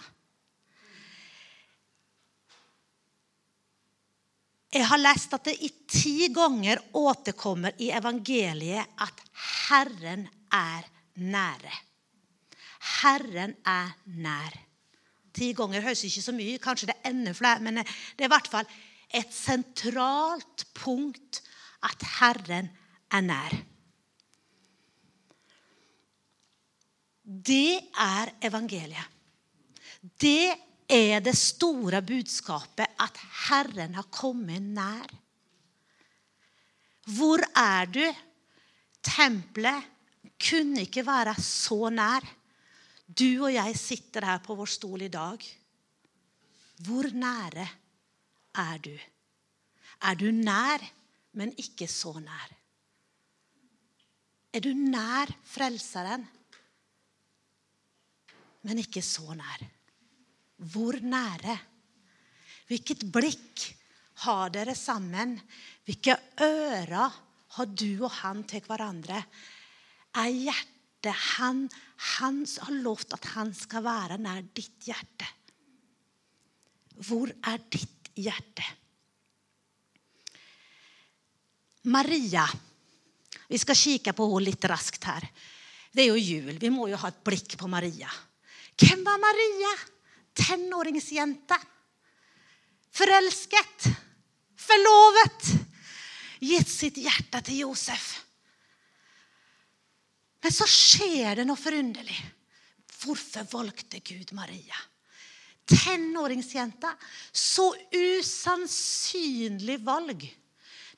Jeg 4.70 4.86
har 4.86 5.02
lest 5.02 5.32
at 5.34 5.48
det 5.48 5.56
i 5.66 5.72
ti 5.90 6.28
ganger 6.30 6.78
återkommer 6.94 7.74
i 7.82 7.88
evangeliet 7.90 8.92
at 9.02 9.24
Herren 9.66 10.28
er 10.54 10.86
nære. 11.18 11.72
Herren 13.00 13.56
er 13.66 13.90
nær. 14.06 14.54
Ti 15.34 15.50
ganger 15.58 15.82
høres 15.82 16.04
ikke 16.06 16.22
så 16.22 16.34
mye, 16.36 16.62
kanskje 16.62 16.92
det 16.92 16.96
er 17.00 17.10
enda 17.10 17.34
flere, 17.34 17.58
men 17.66 17.82
det 17.82 18.22
er 18.22 18.28
i 18.28 18.30
hvert 18.30 18.50
fall 18.50 18.70
et 19.10 19.32
sentralt 19.34 20.66
punkt 20.76 21.40
at 21.86 22.04
Herren 22.20 22.70
er 23.10 23.24
nær. 23.26 23.56
Det 27.24 27.78
er 27.98 28.32
evangeliet. 28.42 29.18
Det 30.00 30.50
er 30.90 31.20
det 31.22 31.36
store 31.38 32.00
budskapet 32.02 32.96
at 33.02 33.20
Herren 33.46 33.94
har 33.94 34.08
kommet 34.10 34.62
nær. 34.62 35.10
Hvor 37.10 37.42
er 37.56 37.90
du? 37.90 38.04
Tempelet 39.02 39.86
kunne 40.40 40.84
ikke 40.86 41.04
være 41.06 41.34
så 41.42 41.90
nær. 41.92 42.24
Du 43.06 43.44
og 43.44 43.54
jeg 43.54 43.76
sitter 43.78 44.26
her 44.26 44.42
på 44.42 44.54
vår 44.58 44.70
stol 44.70 45.02
i 45.06 45.12
dag. 45.12 45.46
Hvor 46.86 47.10
nære 47.12 47.66
er 48.58 48.78
du? 48.82 48.94
Er 50.02 50.16
du 50.18 50.30
nær, 50.32 50.82
men 51.38 51.52
ikke 51.60 51.86
så 51.90 52.14
nær? 52.22 52.56
Er 54.50 54.64
du 54.64 54.72
nær 54.74 55.30
Frelseren, 55.46 56.24
men 58.66 58.80
ikke 58.82 59.02
så 59.04 59.36
nær? 59.38 59.62
Hvor 60.72 60.98
nære? 61.00 61.56
Hvilket 62.68 63.06
blikk 63.12 63.68
har 64.26 64.50
dere 64.52 64.74
sammen? 64.76 65.38
Hvilke 65.86 66.16
ører 66.44 67.16
har 67.56 67.70
du 67.70 68.04
og 68.04 68.12
han 68.20 68.44
til 68.50 68.62
hverandre? 68.66 69.22
Er 70.20 70.28
hjertet 70.34 71.16
han, 71.36 71.64
han 72.18 72.42
har 72.44 72.82
lovt 72.84 73.14
at 73.16 73.30
han 73.36 73.54
skal 73.56 73.86
være 73.86 74.18
nær 74.20 74.44
ditt 74.54 74.90
hjerte? 74.90 75.30
Hvor 77.00 77.30
er 77.48 77.62
ditt 77.72 77.99
hjerte? 78.18 78.64
Maria. 81.90 82.44
Vi 83.48 83.58
skal 83.58 83.78
kikke 83.78 84.12
på 84.14 84.26
henne 84.30 84.46
litt 84.50 84.66
raskt 84.70 85.06
her. 85.08 85.26
Det 85.90 86.04
er 86.04 86.12
jo 86.12 86.20
jul. 86.20 86.58
Vi 86.60 86.70
må 86.70 86.86
jo 86.90 86.98
ha 87.00 87.10
et 87.10 87.22
blikk 87.26 87.56
på 87.58 87.68
Maria. 87.70 88.10
Hvem 88.78 89.02
var 89.04 89.18
Maria? 89.22 89.72
Tenåringsjente. 90.36 91.58
Forelsket. 92.94 93.88
Forlovet. 94.60 95.50
Gitt 96.40 96.70
sitt 96.70 97.00
hjerte 97.00 97.42
til 97.44 97.64
Josef. 97.64 98.12
Men 100.40 100.54
så 100.54 100.68
skjer 100.68 101.40
det 101.40 101.48
noe 101.48 101.60
forunderlig. 101.60 102.16
Hvorfor 103.00 103.48
valgte 103.50 104.00
Gud 104.04 104.32
Maria? 104.36 104.76
Tenåringsjenta. 105.70 106.92
Så 107.32 107.70
usannsynlig 107.94 109.80
valg. 109.86 110.26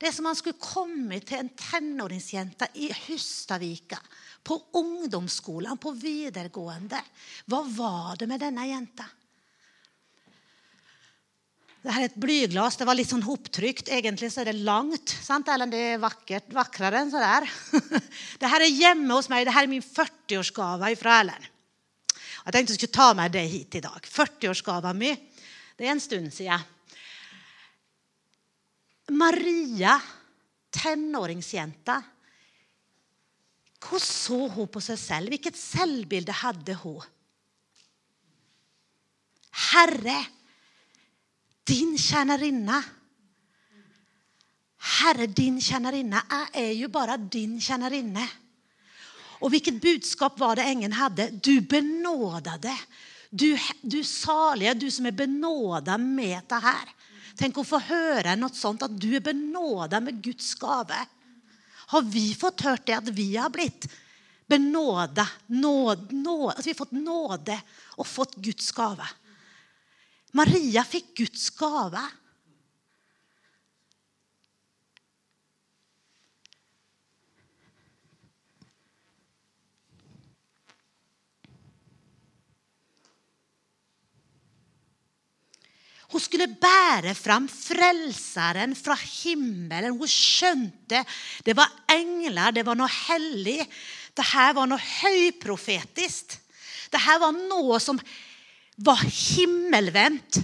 Det 0.02 0.09
er 0.11 0.14
som 0.17 0.26
han 0.26 0.35
skulle 0.35 0.59
komme 0.59 1.21
til 1.23 1.38
en 1.38 1.52
tenåringsjente 1.55 2.73
i 2.83 2.88
Hustadvika. 3.05 4.00
På 4.43 4.59
ungdomsskolen, 4.81 5.79
på 5.79 5.93
videregående. 5.95 6.99
Hva 7.47 7.61
var 7.76 8.19
det 8.19 8.26
med 8.33 8.43
denne 8.43 8.67
jenta? 8.67 9.07
Dette 11.83 11.99
er 11.99 12.07
et 12.07 12.19
blyglass. 12.19 12.76
Det 12.79 12.87
var 12.87 12.99
litt 12.99 13.11
sånn 13.11 13.25
hoptrykt. 13.26 13.88
Egentlig 13.91 14.31
så 14.31 14.43
er 14.43 14.52
det 14.52 14.67
langt. 14.67 15.14
sant? 15.23 15.49
Eller 15.50 15.71
det 15.71 15.87
er 15.93 16.02
vakkert, 16.02 16.50
vakrere 16.55 17.02
enn 17.02 17.11
så 17.11 17.23
der. 17.23 17.47
Dette 18.43 18.52
er 18.59 18.69
hjemme 18.71 19.17
hos 19.17 19.31
meg. 19.31 19.49
Dette 19.49 19.64
er 19.64 19.71
min 19.71 19.83
40-årsgave 19.83 20.93
fra 20.99 21.17
Erlend. 21.23 21.51
Jeg 22.42 22.54
tenkte 22.54 22.75
jeg 22.75 22.80
skulle 22.80 22.99
ta 22.99 23.08
med 23.14 23.34
det 23.34 23.44
hit 23.50 23.76
i 23.78 23.82
dag. 23.84 24.00
40-årsgava 24.02 24.92
mi. 24.96 25.12
Det 25.78 25.87
er 25.87 25.94
en 25.94 26.02
stund 26.02 26.32
siden. 26.34 26.64
Maria, 29.18 29.96
tenåringsjenta, 30.72 31.99
hvordan 33.82 34.06
så 34.06 34.38
hun 34.54 34.70
på 34.70 34.80
seg 34.82 34.99
selv? 35.00 35.32
Hvilket 35.32 35.58
selvbilde 35.58 36.34
hadde 36.38 36.76
hun? 36.84 37.02
Herre, 39.72 40.18
din 41.68 41.96
tjenerinne. 41.99 42.78
Herre, 45.00 45.26
din 45.26 45.58
tjenerinne. 45.61 46.22
Jeg 46.30 46.62
er 46.62 46.72
jo 46.78 46.88
bare 46.94 47.18
din 47.18 47.58
tjenerinne. 47.61 48.25
Og 49.42 49.50
hvilket 49.50 49.80
budskap 49.82 50.38
var 50.38 50.58
det 50.58 50.66
engen 50.70 50.94
hadde? 50.94 51.28
Du 51.42 51.61
benådede. 51.61 52.75
Du, 53.30 53.49
du 53.82 54.02
salige, 54.06 54.75
du 54.78 54.90
som 54.92 55.08
er 55.08 55.16
benåda 55.16 55.96
med 55.99 56.37
dette 56.37 56.61
her. 56.62 56.92
Tenk 57.38 57.58
å 57.58 57.64
få 57.66 57.80
høre 57.80 58.37
noe 58.37 58.52
sånt, 58.54 58.84
at 58.84 58.92
du 58.92 59.08
er 59.16 59.25
benåda 59.25 60.02
med 60.04 60.20
Guds 60.22 60.52
gave. 60.61 60.99
Har 61.92 62.06
vi 62.12 62.30
fått 62.38 62.64
hørt 62.66 62.87
det, 62.87 62.99
at 63.00 63.08
vi 63.16 63.32
har 63.34 63.50
blitt 63.52 63.88
benåda, 64.49 65.25
nåd, 65.49 66.12
nåd, 66.12 66.52
at 66.54 66.66
vi 66.66 66.75
har 66.75 66.78
fått 66.78 66.94
nåde 66.96 67.56
og 67.96 68.08
fått 68.08 68.37
Guds 68.44 68.68
gave? 68.76 69.08
Maria 70.37 70.84
fikk 70.84 71.14
Guds 71.25 71.49
gave. 71.56 72.04
Hun 86.12 86.21
skulle 86.21 86.50
bære 86.61 87.14
fram 87.16 87.47
frelseren 87.49 88.75
fra 88.76 88.97
himmelen. 89.00 89.97
Hun 89.97 90.11
skjønte 90.11 91.00
det 91.47 91.57
var 91.57 91.73
engler, 91.90 92.52
det 92.52 92.66
var 92.66 92.76
noe 92.76 92.90
hellig. 93.09 93.62
Dette 94.12 94.49
var 94.59 94.69
noe 94.69 94.81
høyprofetisk. 94.81 96.37
Dette 96.92 97.19
var 97.23 97.33
noe 97.33 97.81
som 97.81 98.00
var 98.85 99.00
himmelvendt. 99.00 100.42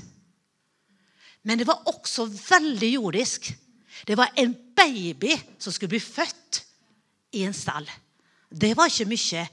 Men 1.45 1.61
det 1.61 1.69
var 1.69 1.85
også 1.89 2.27
veldig 2.29 2.93
jordisk. 2.95 3.53
Det 4.09 4.17
var 4.17 4.33
en 4.41 4.55
baby 4.77 5.35
som 5.61 5.73
skulle 5.73 5.93
bli 5.97 6.03
født 6.03 6.63
i 7.37 7.45
en 7.45 7.57
stall. 7.57 7.89
Det 8.49 8.73
var 8.77 8.89
ikke 8.89 9.09
mye 9.11 9.45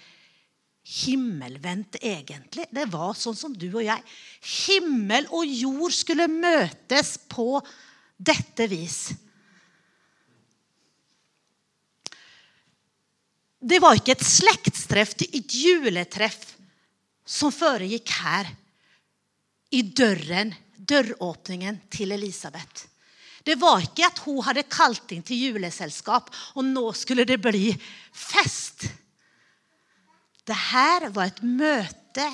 himmelvendt, 0.86 1.98
egentlig. 2.02 2.68
Det 2.70 2.86
var 2.94 3.16
sånn 3.18 3.38
som 3.38 3.54
du 3.58 3.68
og 3.72 3.84
jeg. 3.86 4.02
Himmel 4.68 5.28
og 5.34 5.50
jord 5.50 5.94
skulle 5.96 6.30
møtes 6.30 7.16
på 7.32 7.58
dette 8.18 8.68
vis. 8.70 9.00
Det 13.66 13.80
var 13.82 13.98
ikke 13.98 14.14
et 14.14 14.28
slektstreff, 14.28 15.16
til 15.18 15.40
et 15.40 15.56
juletreff, 15.58 16.52
som 17.26 17.50
foregikk 17.50 18.12
her 18.20 18.52
i 19.74 19.82
døren, 19.90 20.54
døråpningen 20.78 21.80
til 21.90 22.14
Elisabeth. 22.14 22.86
Det 23.46 23.56
var 23.62 23.82
ikke 23.82 24.06
at 24.06 24.22
hun 24.26 24.44
hadde 24.46 24.68
kalt 24.70 25.10
inn 25.14 25.26
til 25.26 25.48
juleselskap, 25.48 26.30
og 26.58 26.66
nå 26.66 26.92
skulle 26.98 27.26
det 27.26 27.40
bli 27.42 27.72
fest. 28.14 28.86
Det 30.46 30.58
her 30.72 31.10
var 31.14 31.32
et 31.32 31.42
møte 31.42 32.26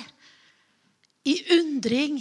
i 1.28 1.36
undring, 1.56 2.20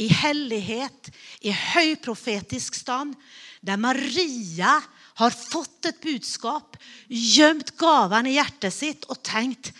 i 0.00 0.08
hellighet, 0.08 1.10
i 1.44 1.52
høyprofetisk 1.52 2.76
stand, 2.78 3.14
der 3.60 3.80
Maria 3.80 4.78
har 5.20 5.34
fått 5.36 5.90
et 5.90 6.00
budskap, 6.02 6.78
gjemt 7.08 7.74
gaven 7.78 8.28
i 8.30 8.36
hjertet 8.38 8.74
sitt 8.74 9.08
og 9.12 9.20
tenkt 9.26 9.72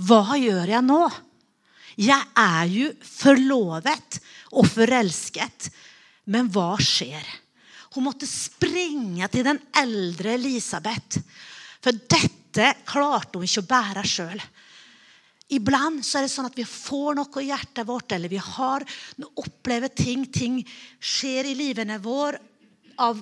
Hva 0.00 0.36
gjør 0.40 0.72
jeg 0.72 0.86
nå? 0.86 1.02
Jeg 2.00 2.26
er 2.38 2.70
jo 2.72 2.88
forlovet 3.04 4.18
og 4.56 4.66
forelsket, 4.70 5.68
men 6.32 6.48
hva 6.52 6.74
skjer? 6.80 7.26
Hun 7.94 8.06
måtte 8.06 8.28
springe 8.28 9.26
til 9.32 9.44
den 9.46 9.58
eldre 9.76 10.36
Elisabeth, 10.38 11.20
for 11.82 11.92
dette 11.92 12.72
klarte 12.88 13.38
hun 13.38 13.46
ikke 13.46 13.64
å 13.64 13.70
bære 13.70 14.04
sjøl. 14.06 14.42
Iblant 15.50 16.04
så 16.06 16.18
er 16.18 16.26
det 16.26 16.32
sånn 16.32 16.48
at 16.50 16.58
vi 16.58 16.66
får 16.68 17.16
noe 17.18 17.42
i 17.42 17.48
hjertet 17.48 17.88
vårt, 17.88 18.12
eller 18.14 18.30
vi 18.30 18.38
har, 18.42 18.84
opplever 19.40 19.90
ting. 19.90 20.26
Ting 20.30 20.60
skjer 20.98 21.50
i 21.50 21.56
livene 21.58 21.98
våre 22.02 22.38
av 23.00 23.18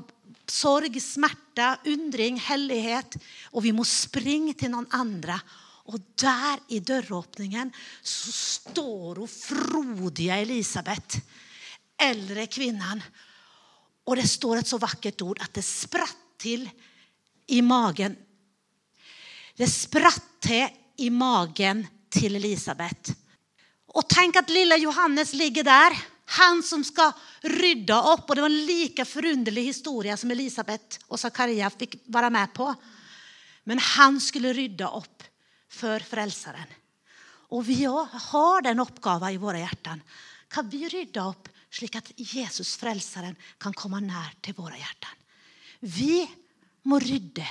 sorg, 0.49 0.97
smerte, 1.01 1.71
undring, 1.89 2.37
hellighet. 2.41 3.17
Og 3.55 3.65
vi 3.65 3.73
må 3.77 3.87
springe 3.89 4.57
til 4.59 4.75
noen 4.75 4.89
andre 4.97 5.39
og 5.89 6.05
der 6.21 6.61
i 6.77 6.83
døråpningen 6.85 7.71
så 8.05 8.33
står 8.35 9.23
hun 9.23 9.31
frodige 9.33 10.37
Elisabeth, 10.43 11.21
eldre 11.97 12.45
kvinnen. 12.53 13.01
Og 14.09 14.19
det 14.21 14.29
står 14.29 14.61
et 14.61 14.69
så 14.69 14.81
vakkert 14.81 15.25
ord 15.25 15.41
at 15.45 15.55
det 15.57 15.65
spratt 15.65 16.27
til 16.39 16.67
i 17.57 17.63
magen. 17.65 18.15
Det 19.57 19.69
spratt 19.73 20.29
til 20.45 20.69
i 21.03 21.09
magen 21.15 21.81
til 22.13 22.39
Elisabeth. 22.39 23.15
Og 23.97 24.07
tenk 24.11 24.37
at 24.41 24.53
lille 24.53 24.79
Johannes 24.83 25.33
ligger 25.37 25.67
der. 25.67 25.97
Han 26.39 26.61
som 26.63 26.85
skal 26.85 27.15
rydde 27.45 27.97
opp. 27.97 28.29
Og 28.29 28.37
det 28.37 28.45
var 28.45 28.53
en 28.53 28.67
like 28.69 29.07
forunderlig 29.09 29.69
historie 29.71 30.17
som 30.21 30.33
Elisabeth 30.35 31.01
og 31.09 31.21
Zakaria 31.21 31.71
fikk 31.73 32.01
være 32.13 32.33
med 32.35 32.53
på. 32.57 32.69
Men 33.69 33.81
han 33.95 34.21
skulle 34.21 34.55
rydde 34.57 34.89
opp 34.89 35.25
for 35.69 36.03
Frelseren. 36.05 36.77
Og 37.57 37.65
vi 37.65 37.85
har 37.85 38.65
den 38.65 38.83
oppgaven 38.83 39.33
i 39.33 39.41
våre 39.41 39.63
hjerter. 39.63 40.03
Kan 40.53 40.69
vi 40.69 40.85
rydde 40.89 41.23
opp 41.25 41.49
slik 41.73 41.97
at 42.01 42.11
Jesus, 42.17 42.75
Frelseren, 42.81 43.37
kan 43.61 43.77
komme 43.77 44.01
nær 44.05 44.35
til 44.45 44.57
våre 44.57 44.77
hjerter? 44.77 45.15
Vi 45.81 46.23
må 46.89 47.01
rydde. 47.01 47.45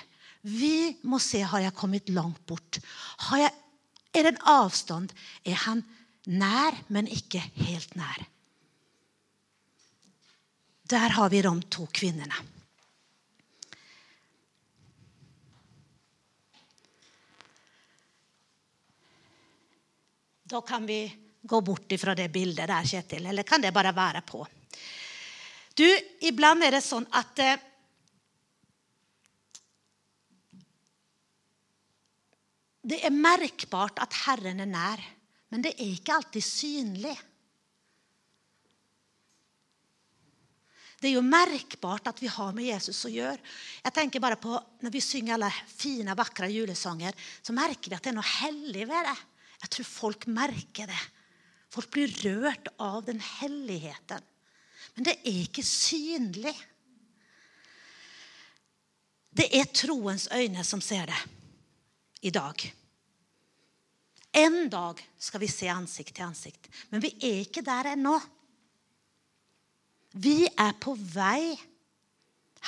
Vi 0.48 0.98
må 1.10 1.20
se 1.22 1.42
har 1.42 1.66
jeg 1.66 1.76
kommet 1.78 2.10
langt 2.14 2.44
bort. 2.48 2.80
Har 3.28 3.48
Jeg, 3.48 3.54
er 4.14 4.24
det 4.24 4.34
en 4.34 4.46
avstand? 4.50 5.14
Er 5.46 5.60
han 5.68 5.84
nær, 6.28 6.78
men 6.88 7.08
ikke 7.08 7.42
helt 7.62 7.96
nær? 7.96 8.26
Der 10.88 11.16
har 11.18 11.30
vi 11.30 11.42
de 11.44 11.54
to 11.72 11.88
kvinnene. 11.92 12.44
Da 20.48 20.62
kan 20.62 20.86
vi 20.88 21.02
gå 21.41 21.62
bort 21.62 21.91
fra 22.00 22.15
det 22.15 22.30
bildet 22.32 22.70
der, 22.70 22.86
Kjetil. 22.88 23.26
Eller 23.26 23.43
kan 23.43 23.62
det 23.62 23.74
bare 23.76 23.91
være 23.96 24.22
på? 24.24 24.46
Du, 25.78 25.88
iblant 26.24 26.63
er 26.63 26.78
det 26.78 26.84
sånn 26.84 27.06
at 27.13 27.36
Det 32.88 33.02
er 33.04 33.12
merkbart 33.12 34.00
at 34.00 34.15
Herren 34.23 34.62
er 34.63 34.69
nær, 34.69 35.02
men 35.52 35.63
det 35.63 35.73
er 35.76 35.89
ikke 35.91 36.15
alltid 36.15 36.45
synlig. 36.45 37.15
Det 40.97 41.12
er 41.12 41.17
jo 41.17 41.26
merkbart 41.26 42.08
at 42.10 42.21
vi 42.23 42.30
har 42.32 42.56
med 42.58 42.69
Jesus 42.71 43.04
å 43.06 43.12
gjøre. 43.12 43.38
Jeg 43.84 43.93
tenker 43.93 44.23
bare 44.23 44.39
på 44.41 44.56
Når 44.82 44.93
vi 44.93 45.02
synger 45.04 45.36
alle 45.36 45.52
fine, 45.67 46.15
vakre 46.17 46.50
julesanger, 46.50 47.13
så 47.43 47.54
merker 47.54 47.91
vi 47.91 47.97
at 47.97 48.08
det 48.08 48.13
er 48.13 48.17
noe 48.17 48.36
hellig 48.39 48.88
ved 48.89 49.06
det. 49.12 49.17
Jeg 49.62 49.73
tror 49.76 49.89
folk 49.91 50.28
merker 50.32 50.89
det. 50.89 51.04
Folk 51.73 51.91
blir 51.93 52.13
rørt 52.23 52.71
av 52.82 53.04
den 53.06 53.19
helligheten. 53.19 54.26
Men 54.95 55.06
det 55.06 55.19
er 55.19 55.41
ikke 55.43 55.65
synlig. 55.65 56.56
Det 59.38 59.52
er 59.54 59.69
troens 59.69 60.32
øyne 60.34 60.63
som 60.65 60.82
ser 60.82 61.12
det 61.12 61.37
i 62.28 62.34
dag. 62.34 62.63
En 64.38 64.68
dag 64.70 65.00
skal 65.18 65.42
vi 65.42 65.50
se 65.52 65.70
ansikt 65.72 66.18
til 66.18 66.28
ansikt, 66.28 66.68
men 66.92 67.02
vi 67.04 67.13
er 67.24 67.40
ikke 67.46 67.63
der 67.66 67.94
ennå. 67.94 68.18
Vi 70.18 70.44
er 70.50 70.76
på 70.82 70.94
vei. 70.98 71.56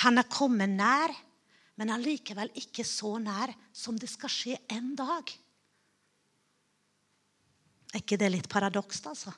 Han 0.04 0.22
er 0.22 0.32
kommet 0.32 0.72
nær, 0.72 1.14
men 1.80 1.92
allikevel 1.94 2.52
ikke 2.60 2.86
så 2.88 3.18
nær 3.22 3.54
som 3.76 4.00
det 4.00 4.10
skal 4.12 4.32
skje 4.32 4.58
en 4.76 4.94
dag. 4.98 5.36
Er 7.94 8.04
ikke 8.04 8.20
det 8.22 8.32
litt 8.32 8.50
paradoks, 8.52 9.02
altså? 9.10 9.34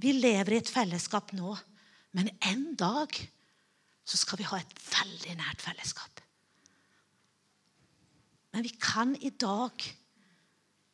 Vi 0.00 0.12
lever 0.16 0.56
i 0.56 0.60
et 0.60 0.70
fellesskap 0.70 1.32
nå, 1.36 1.54
men 2.18 2.28
en 2.50 2.66
dag 2.76 3.14
så 4.04 4.18
skal 4.20 4.40
vi 4.40 4.48
ha 4.50 4.58
et 4.60 4.74
veldig 4.90 5.38
nært 5.38 5.64
fellesskap. 5.64 6.23
Men 8.54 8.62
vi 8.62 8.70
kan 8.78 9.16
i 9.18 9.32
dag 9.34 9.82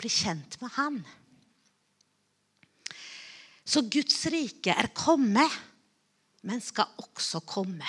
bli 0.00 0.08
kjent 0.08 0.56
med 0.62 0.70
Han. 0.78 1.02
Så 3.64 3.82
Guds 3.84 4.16
rike 4.32 4.72
er 4.72 4.88
kommet, 4.96 5.58
men 6.48 6.62
skal 6.64 6.88
også 7.04 7.42
komme. 7.44 7.84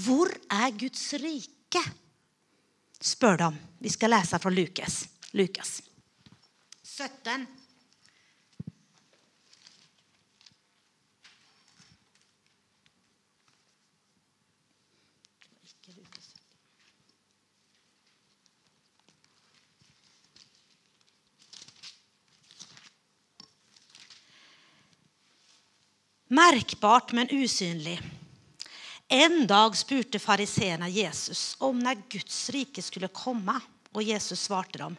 Hvor 0.00 0.32
er 0.48 0.72
Guds 0.80 1.04
rike? 1.20 1.84
spør 3.00 3.36
de. 3.44 3.50
Vi 3.84 3.92
skal 3.92 4.14
lese 4.16 4.40
fra 4.40 4.52
Lukas. 4.52 5.02
Lukas 5.36 5.76
17. 6.82 7.59
Merkbart, 26.30 27.12
men 27.12 27.30
usynlig. 27.30 28.00
En 29.08 29.46
dag 29.46 29.74
spurte 29.76 30.20
fariseerne 30.22 30.86
Jesus 30.94 31.56
om 31.58 31.80
når 31.82 32.04
Guds 32.12 32.36
rike 32.54 32.84
skulle 32.86 33.08
komme, 33.10 33.56
og 33.90 34.04
Jesus 34.06 34.44
svarte 34.46 34.78
dem. 34.78 34.94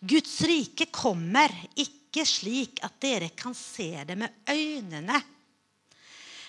Guds 0.00 0.38
rike 0.48 0.86
kommer 0.88 1.52
ikke 1.76 2.24
slik 2.24 2.80
at 2.86 2.96
dere 3.04 3.28
kan 3.36 3.52
se 3.52 3.90
det 4.08 4.16
med 4.16 4.48
øynene. 4.48 5.20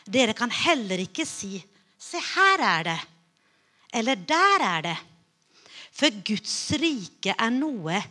Dere 0.07 0.33
kan 0.33 0.55
heller 0.55 1.03
ikke 1.03 1.27
si 1.27 1.59
'Se, 1.99 2.17
her 2.17 2.63
er 2.63 2.83
det', 2.83 3.07
eller 3.93 4.15
'Der 4.15 4.63
er 4.63 4.81
det'. 4.81 5.05
For 5.91 6.23
Guds 6.23 6.71
rike 6.79 7.35
er 7.37 7.49
noe 7.49 8.03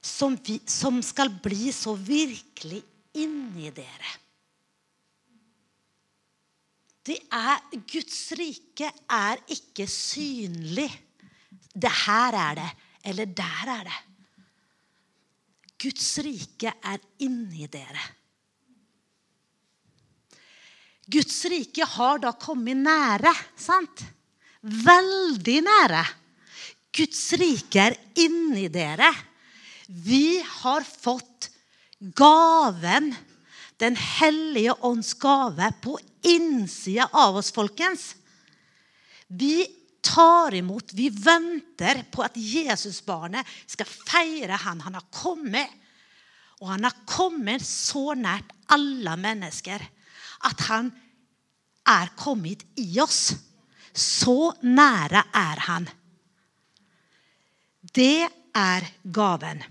som, 0.00 0.38
vi, 0.46 0.60
som 0.66 1.02
skal 1.02 1.28
bli 1.42 1.72
så 1.72 1.96
virkelig 1.98 2.82
inni 3.14 3.70
dere. 3.70 4.20
Er, 7.08 7.62
Guds 7.88 8.32
rike 8.36 8.90
er 9.08 9.40
ikke 9.48 9.86
synlig. 9.88 10.90
Det 11.72 11.90
her 12.04 12.36
er 12.36 12.58
det, 12.58 12.70
eller 13.08 13.24
der 13.24 13.70
er 13.78 13.84
det. 13.88 13.98
Guds 15.80 16.18
rike 16.20 16.74
er 16.84 16.98
inni 17.24 17.66
dere. 17.72 18.02
Guds 21.10 21.38
rike 21.50 21.86
har 21.96 22.20
da 22.22 22.34
kommet 22.38 22.76
nære, 22.84 23.32
sant? 23.58 24.04
Veldig 24.60 25.56
nære. 25.64 26.04
Guds 26.94 27.22
rike 27.40 27.86
er 27.88 27.96
inni 28.20 28.68
dere. 28.70 29.08
Vi 29.88 30.38
har 30.60 30.84
fått 30.84 31.48
gaven, 31.98 33.10
Den 33.80 33.96
hellige 33.96 34.74
ånds 34.84 35.14
gave, 35.14 35.72
på 35.80 35.98
innsida 36.22 37.08
av 37.12 37.40
oss, 37.40 37.52
folkens. 37.52 38.14
Vi 39.26 39.66
tar 40.04 40.54
imot, 40.54 40.92
vi 40.92 41.08
venter 41.08 42.04
på 42.12 42.24
at 42.24 42.36
Jesusbarnet 42.36 43.46
skal 43.66 43.88
feire 43.88 44.58
han. 44.64 44.80
Han 44.84 44.98
har 44.98 45.06
kommet. 45.14 45.78
Og 46.60 46.68
han 46.68 46.84
har 46.84 46.96
kommet 47.08 47.64
så 47.64 48.12
nært 48.18 48.52
alle 48.68 49.16
mennesker 49.16 49.80
at 50.48 50.66
han 50.68 50.90
er 51.88 52.12
kommet 52.20 52.66
i 52.80 52.88
oss. 53.00 53.30
Så 53.96 54.52
nære 54.62 55.24
er 55.34 55.64
han. 55.66 55.88
Det 57.80 58.28
er 58.56 58.86
gaven. 59.04 59.62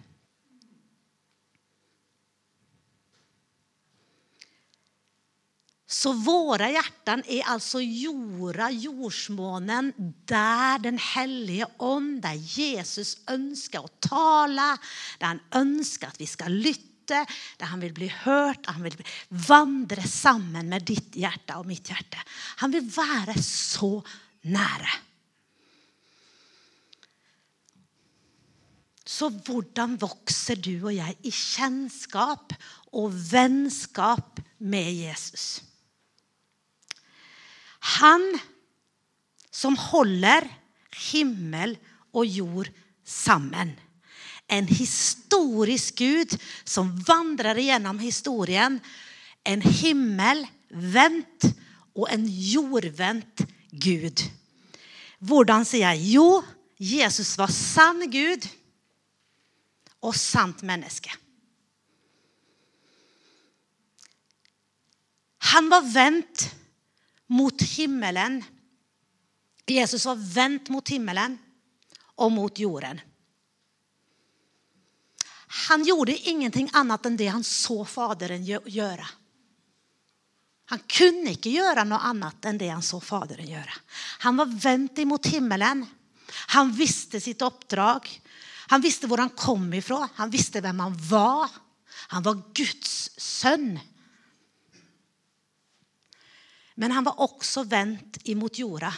Så 5.99 6.13
våre 6.15 6.69
hjerter 6.71 7.25
er 7.27 7.47
altså 7.51 7.81
jorda, 7.83 8.69
jordsmånen, 8.71 9.91
der 10.29 10.79
Den 10.83 10.99
hellige 11.01 11.67
ånd, 11.83 12.21
der 12.23 12.37
Jesus 12.39 13.17
ønsker 13.27 13.83
å 13.83 13.91
tale, 13.99 14.69
der 15.19 15.33
han 15.33 15.43
ønsker 15.59 16.13
at 16.13 16.21
vi 16.21 16.29
skal 16.29 16.55
lytte, 16.55 17.25
der 17.59 17.71
han 17.71 17.81
vil 17.83 17.91
bli 17.97 18.07
hørt, 18.23 18.69
han 18.69 18.85
vil 18.85 18.95
vandre 19.49 20.05
sammen 20.07 20.69
med 20.71 20.87
ditt 20.87 21.17
hjerte 21.19 21.57
og 21.59 21.67
mitt 21.67 21.89
hjerte. 21.91 22.21
Han 22.63 22.71
vil 22.71 22.85
være 22.85 23.35
så 23.43 23.97
nære. 24.47 24.91
Så 29.09 29.31
hvordan 29.33 29.97
vokser 29.99 30.61
du 30.61 30.75
og 30.77 30.93
jeg 30.93 31.17
i 31.25 31.31
kjennskap 31.33 32.53
og 32.93 33.09
vennskap 33.33 34.39
med 34.61 34.93
Jesus? 35.01 35.65
Han 37.97 38.25
som 39.51 39.77
holder 39.79 40.45
himmel 41.09 41.75
og 42.13 42.25
jord 42.27 42.69
sammen. 43.05 43.73
En 44.49 44.67
historisk 44.67 46.01
Gud 46.01 46.35
som 46.65 46.91
vandrer 47.05 47.59
gjennom 47.61 47.99
historien. 48.01 48.79
En 49.45 49.61
himmelvendt 49.61 51.49
og 51.95 52.07
en 52.13 52.25
jordvendt 52.27 53.45
Gud. 53.71 54.25
Hvordan 55.19 55.65
sier 55.67 55.91
jeg? 55.91 56.15
Jo, 56.15 56.41
Jesus 56.79 57.35
var 57.37 57.51
sann 57.51 58.05
Gud 58.11 58.47
og 59.99 60.15
sant 60.15 60.63
menneske. 60.63 61.11
Han 65.49 65.67
var 65.71 65.83
vendt 65.91 66.45
mot 67.29 67.61
himmelen. 67.61 68.41
Jesus 69.69 70.05
var 70.05 70.17
vendt 70.17 70.69
mot 70.73 70.89
himmelen 70.89 71.37
og 72.19 72.31
mot 72.33 72.59
jorden. 72.59 73.01
Han 75.69 75.85
gjorde 75.85 76.17
ingenting 76.29 76.69
annet 76.73 77.05
enn 77.05 77.17
det 77.17 77.29
han 77.33 77.45
så 77.45 77.81
Faderen 77.85 78.45
gjøre. 78.45 79.05
Han 80.69 80.81
kunne 80.85 81.33
ikke 81.33 81.55
gjøre 81.55 81.85
noe 81.89 82.01
annet 82.11 82.45
enn 82.45 82.59
det 82.61 82.69
han 82.69 82.85
så 82.85 82.99
Faderen 83.01 83.49
gjøre. 83.49 83.77
Han 84.25 84.37
var 84.37 84.51
vendt 84.65 85.01
imot 85.01 85.29
himmelen. 85.33 85.81
Han 86.53 86.69
visste 86.77 87.21
sitt 87.21 87.41
oppdrag. 87.41 88.05
Han 88.69 88.83
visste 88.83 89.09
hvor 89.09 89.21
han 89.23 89.33
kom 89.33 89.65
ifra. 89.73 90.03
Han 90.21 90.29
visste 90.29 90.61
hvem 90.61 90.85
han 90.85 90.97
var. 91.09 91.49
Han 92.13 92.25
var 92.25 92.43
Guds 92.53 93.09
sønn. 93.17 93.79
Men 96.79 96.95
han 96.95 97.07
var 97.07 97.19
også 97.19 97.65
vendt 97.67 98.21
imot 98.31 98.59
jorda. 98.61 98.91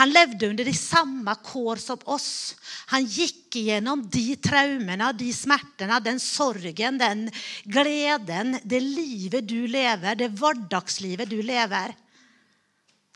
Han 0.00 0.12
levde 0.12 0.48
under 0.48 0.64
de 0.64 0.72
samme 0.76 1.34
kår 1.44 1.80
som 1.80 2.00
oss. 2.08 2.54
Han 2.92 3.04
gikk 3.04 3.56
igjennom 3.60 4.06
de 4.08 4.36
traumene, 4.40 5.10
de 5.16 5.28
smertene, 5.36 5.98
den 6.00 6.20
sorgen, 6.20 6.96
den 7.00 7.26
gleden, 7.64 8.56
det 8.64 8.80
livet 8.80 9.48
du 9.48 9.66
lever, 9.68 10.16
det 10.16 10.30
hverdagslivet 10.38 11.28
du 11.28 11.40
lever. 11.44 11.92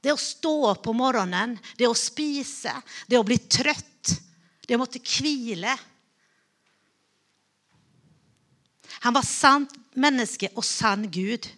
Det 0.05 0.13
å 0.13 0.21
stå 0.21 0.55
opp 0.75 0.89
om 0.93 1.01
morgenen, 1.01 1.57
det 1.81 1.89
å 1.89 1.97
spise, 1.97 2.75
det 3.09 3.19
å 3.19 3.25
bli 3.27 3.41
trøtt, 3.41 4.13
det 4.69 4.77
å 4.77 4.81
måtte 4.83 5.01
hvile. 5.01 5.73
Han 9.01 9.17
var 9.17 9.25
sant 9.25 9.73
menneske 9.97 10.53
og 10.55 10.65
sann 10.67 11.09
Gud. 11.09 11.49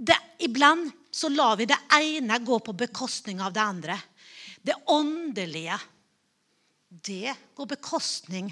Det, 0.00 0.16
iblant 0.46 0.94
så 1.10 1.28
lar 1.28 1.58
vi 1.60 1.66
det 1.68 1.78
ene 1.92 2.38
gå 2.40 2.58
på 2.64 2.72
bekostning 2.72 3.40
av 3.42 3.52
det 3.52 3.60
andre. 3.60 3.96
Det 4.62 4.76
åndelige, 4.88 5.76
det 6.88 7.34
går 7.56 7.68
bekostning 7.74 8.48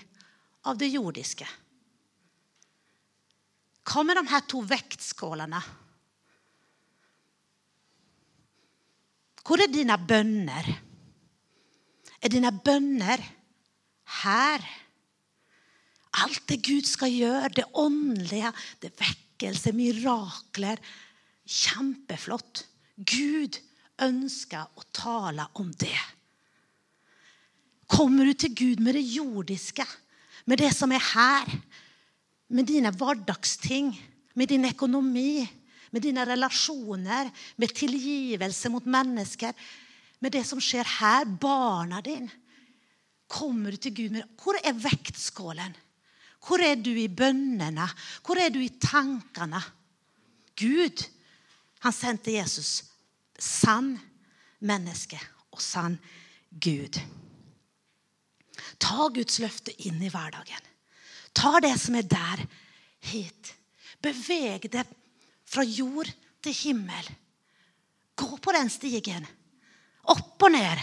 av 0.69 0.79
det 0.81 0.91
jordiske. 0.93 1.47
Hva 3.89 4.05
med 4.05 4.19
de 4.21 4.27
her 4.29 4.45
to 4.51 4.61
vektskålene? 4.69 5.61
Hvor 9.49 9.65
er 9.65 9.73
dine 9.73 9.97
bønner? 9.97 10.69
Er 12.21 12.33
dine 12.35 12.53
bønner 12.53 13.23
her? 14.21 14.69
Alt 16.21 16.45
det 16.51 16.61
Gud 16.67 16.85
skal 16.89 17.15
gjøre, 17.15 17.55
det 17.55 17.69
åndelige, 17.79 18.53
det 18.83 18.93
vekkelse, 18.99 19.73
mirakler 19.73 20.83
Kjempeflott. 21.49 22.67
Gud 22.99 23.57
ønsker 24.05 24.69
å 24.77 24.85
tale 24.95 25.49
om 25.59 25.71
det. 25.81 25.97
Kommer 27.89 28.29
du 28.29 28.37
til 28.37 28.53
Gud 28.53 28.83
med 28.85 28.99
det 28.99 29.07
jordiske, 29.07 29.87
med 30.45 30.61
det 30.61 30.71
som 30.77 30.93
er 30.93 31.05
her, 31.15 31.49
med 32.53 32.69
dine 32.69 32.93
hverdagsting, 32.93 33.95
med 34.37 34.51
din 34.53 34.67
økonomi, 34.69 35.41
med 35.91 36.05
dine 36.05 36.25
relasjoner, 36.29 37.31
med 37.57 37.75
tilgivelse 37.77 38.69
mot 38.73 38.85
mennesker, 38.85 39.57
med 40.21 40.35
det 40.35 40.45
som 40.45 40.61
skjer 40.61 40.87
her, 40.99 41.25
barna 41.41 42.03
dine 42.05 42.31
Kommer 43.29 43.75
du 43.75 43.77
til 43.77 43.93
Gud 43.93 44.15
med 44.15 44.25
Hvor 44.41 44.57
er 44.57 44.73
vektskålen? 44.73 45.75
Hvor 46.41 46.63
er 46.65 46.79
du 46.81 46.95
i 46.97 47.11
bønnene? 47.13 47.85
Hvor 48.25 48.41
er 48.41 48.49
du 48.49 48.57
i 48.63 48.71
tankene? 48.81 49.61
Gud 50.57 51.05
han 51.79 51.93
sendte 51.93 52.35
Jesus, 52.35 52.83
sann 53.39 53.95
menneske 54.59 55.19
og 55.55 55.63
sann 55.63 55.99
Gud. 56.51 56.99
Ta 58.83 59.09
Guds 59.15 59.39
løfte 59.43 59.75
inn 59.87 60.01
i 60.03 60.11
hverdagen. 60.11 60.65
Ta 61.33 61.59
det 61.63 61.75
som 61.79 61.99
er 61.99 62.07
der, 62.11 62.43
hit. 63.11 63.55
Beveg 64.03 64.67
det 64.73 64.85
fra 65.49 65.63
jord 65.63 66.11
til 66.43 66.55
himmel. 66.55 67.11
Gå 68.19 68.39
på 68.43 68.55
den 68.55 68.71
stigen. 68.71 69.27
Opp 70.11 70.43
og 70.43 70.55
ned. 70.55 70.83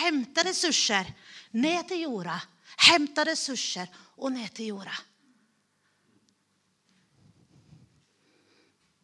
Hente 0.00 0.44
ressurser 0.46 1.08
ned 1.52 1.88
til 1.90 2.06
jorda. 2.06 2.38
Hente 2.88 3.26
ressurser 3.28 3.90
og 4.16 4.32
ned 4.32 4.48
til 4.56 4.72
jorda. 4.72 4.94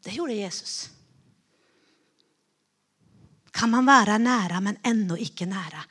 Det 0.00 0.16
gjorde 0.16 0.38
Jesus 0.38 0.88
kan 3.52 3.70
man 3.70 3.86
være 3.86 4.18
nære, 4.22 4.60
men 4.60 4.78
ennå 4.86 5.18
ikke 5.20 5.48
nære. 5.50 5.84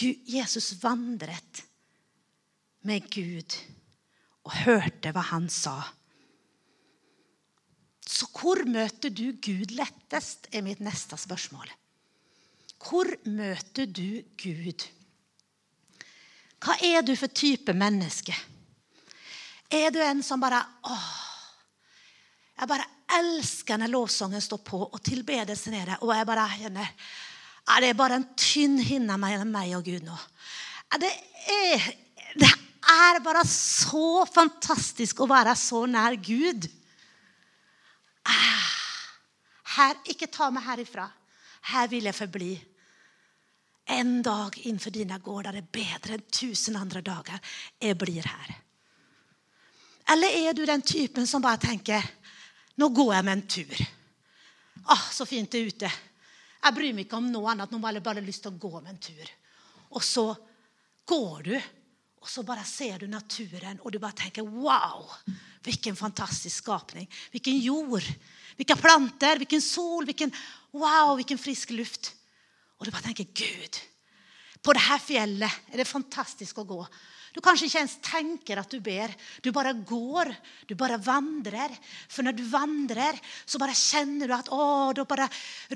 Jesus 0.00 0.72
vandret 0.82 1.64
med 2.88 3.06
Gud 3.12 3.56
og 4.48 4.54
hørte 4.64 5.12
hva 5.12 5.24
han 5.32 5.48
sa. 5.52 5.76
Så 8.06 8.26
hvor 8.34 8.64
møter 8.66 9.12
du 9.12 9.30
Gud 9.38 9.74
lettest, 9.76 10.48
er 10.52 10.64
mitt 10.66 10.80
neste 10.82 11.18
spørsmål. 11.20 11.68
Hvor 12.80 13.10
møter 13.28 13.86
du 13.86 14.22
Gud? 14.40 14.86
Hva 16.60 16.76
er 16.84 17.04
du 17.04 17.14
for 17.16 17.32
type 17.32 17.72
menneske? 17.76 18.34
Er 19.70 19.92
du 19.94 20.00
en 20.02 20.22
som 20.26 20.40
bare 20.42 20.60
åh, 20.84 21.10
Jeg 22.60 22.68
bare 22.68 22.84
elsker 23.18 23.80
når 23.80 23.92
lovsangen 23.92 24.42
står 24.42 24.62
på, 24.66 24.80
og 24.86 25.02
tilbedelsen 25.04 25.74
er 25.76 25.92
der. 25.92 26.02
Og 26.04 26.14
jeg 26.14 26.28
bare 26.28 26.48
kjenner 26.58 26.94
ja, 27.68 27.80
Det 27.80 27.90
er 27.90 27.98
bare 27.98 28.16
en 28.18 28.28
tynn 28.38 28.78
hinne 28.82 29.16
mellom 29.20 29.50
meg 29.52 29.74
og 29.76 29.84
Gud 29.86 30.02
nå. 30.06 30.16
Det, 30.98 31.10
er, 31.52 31.84
det 32.40 32.48
er 32.50 33.20
bare 33.22 33.44
så 33.46 34.24
fantastisk 34.26 35.20
å 35.22 35.28
være 35.30 35.54
så 35.58 35.84
nær 35.86 36.16
Gud. 36.18 36.66
Ah, 38.26 38.72
her, 39.76 40.00
ikke 40.10 40.30
ta 40.32 40.50
meg 40.50 40.66
herifra. 40.66 41.06
Her 41.70 41.92
vil 41.92 42.08
jeg 42.10 42.16
forbli. 42.16 42.52
en 43.90 44.22
dag 44.22 44.54
innenfor 44.58 44.90
dine 44.94 45.16
gårder 45.18 45.56
er 45.58 45.66
bedre 45.66 46.14
enn 46.14 46.26
tusen 46.30 46.76
andre 46.78 47.00
dager. 47.02 47.40
Jeg 47.80 47.98
blir 47.98 48.22
her. 48.22 48.52
Eller 50.12 50.36
er 50.46 50.54
du 50.54 50.64
den 50.66 50.82
typen 50.82 51.26
som 51.26 51.42
bare 51.42 51.58
tenker 51.58 52.06
nå 52.80 52.88
går 52.96 53.12
jeg 53.14 53.26
med 53.26 53.36
en 53.36 53.48
tur. 53.56 53.82
Ah, 54.90 55.10
så 55.12 55.26
fint 55.28 55.50
det 55.52 55.60
er 55.60 55.68
ute. 55.74 55.90
Jeg 56.60 56.76
bryr 56.76 56.94
meg 56.96 57.06
ikke 57.06 57.18
om 57.20 57.28
noe 57.32 57.52
annet. 57.52 57.72
Nå 57.72 57.80
har 57.84 57.96
jeg 57.96 58.04
bare 58.04 58.24
lyst 58.24 58.44
til 58.44 58.54
å 58.54 58.60
gå 58.60 58.72
med 58.80 58.94
en 58.94 59.02
tur. 59.04 59.34
Og 59.96 60.04
så 60.04 60.26
går 61.08 61.46
du, 61.48 61.54
og 62.20 62.28
så 62.28 62.44
bare 62.46 62.64
ser 62.68 63.00
du 63.00 63.08
naturen, 63.10 63.80
og 63.82 63.92
du 63.92 63.98
bare 64.00 64.18
tenker 64.24 64.46
wow! 64.46 65.08
Hvilken 65.64 65.96
fantastisk 65.96 66.62
skapning. 66.62 67.08
Hvilken 67.32 67.58
jord. 67.60 68.06
Hvilke 68.56 68.76
planter, 68.80 69.40
hvilken 69.40 69.60
sol, 69.64 70.06
hvilken 70.08 70.32
wow, 70.72 71.14
hvilken 71.18 71.40
frisk 71.40 71.74
luft. 71.76 72.14
Og 72.78 72.86
du 72.86 72.92
bare 72.94 73.10
tenker 73.10 73.28
Gud, 73.36 73.80
på 74.64 74.72
dette 74.76 74.96
fjellet 75.04 75.72
er 75.72 75.80
det 75.80 75.88
fantastisk 75.88 76.60
å 76.60 76.68
gå. 76.68 76.80
Du 77.30 77.38
kanskje 77.44 77.68
ikke 77.68 77.82
ens 77.84 77.96
tenker 78.02 78.58
at 78.58 78.72
du 78.72 78.80
ber. 78.82 79.12
Du 79.42 79.52
bare 79.54 79.72
går. 79.86 80.32
Du 80.66 80.74
bare 80.78 80.98
vandrer. 81.02 81.70
For 82.10 82.26
når 82.26 82.34
du 82.34 82.42
vandrer, 82.50 83.18
så 83.46 83.60
bare 83.62 83.76
kjenner 83.76 84.26
du 84.26 84.34
at 84.34 84.50
å, 84.50 84.90
da 84.96 85.04
bare 85.06 85.28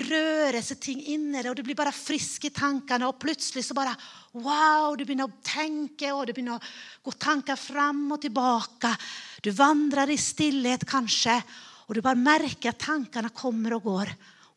rører 0.03 0.59
seg 0.65 0.81
ting 0.83 0.99
inni 1.13 1.39
deg, 1.39 1.51
og 1.53 1.55
du 1.59 1.63
blir 1.63 1.79
bare 1.79 1.95
frisk 1.95 2.49
i 2.49 2.53
tankene. 2.55 3.07
Og 3.07 3.21
plutselig 3.21 3.63
så 3.67 3.77
bare 3.77 3.95
wow, 4.35 4.97
du 4.99 5.05
begynner 5.05 5.31
å 5.31 5.39
tenke, 5.47 6.11
og 6.11 6.27
du 6.27 6.35
begynner 6.35 6.59
å 6.59 7.07
gå 7.07 7.15
tanker 7.23 7.59
fram 7.59 8.03
og 8.11 8.19
tilbake. 8.25 8.91
Du 9.39 9.53
vandrer 9.55 10.11
i 10.11 10.19
stillhet 10.19 10.83
kanskje, 10.89 11.39
og 11.87 11.95
du 11.95 12.03
bare 12.03 12.19
merker 12.19 12.73
at 12.73 12.83
tankene 12.83 13.31
kommer 13.31 13.77
og 13.77 13.87
går. 13.87 14.15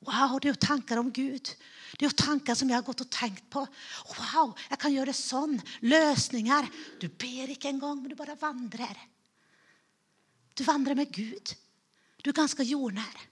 Wow, 0.08 0.38
det 0.38 0.50
er 0.50 0.54
jo 0.56 0.66
tanker 0.66 0.98
om 0.98 1.12
Gud. 1.14 1.54
Det 1.98 2.06
er 2.06 2.12
jo 2.12 2.20
tanker 2.20 2.54
som 2.54 2.68
jeg 2.70 2.78
har 2.78 2.86
gått 2.86 3.02
og 3.02 3.10
tenkt 3.10 3.48
på. 3.50 3.64
Wow, 4.14 4.52
jeg 4.70 4.78
kan 4.78 4.92
gjøre 4.94 5.10
det 5.10 5.18
sånn. 5.18 5.56
Løsninger. 5.82 6.68
Du 7.02 7.08
ber 7.10 7.50
ikke 7.50 7.72
engang, 7.72 7.98
men 7.98 8.12
du 8.12 8.14
bare 8.18 8.38
vandrer. 8.38 9.00
Du 10.54 10.62
vandrer 10.66 10.94
med 10.98 11.10
Gud. 11.10 11.56
Du 12.22 12.30
er 12.30 12.38
ganske 12.38 12.62
jordnær. 12.66 13.26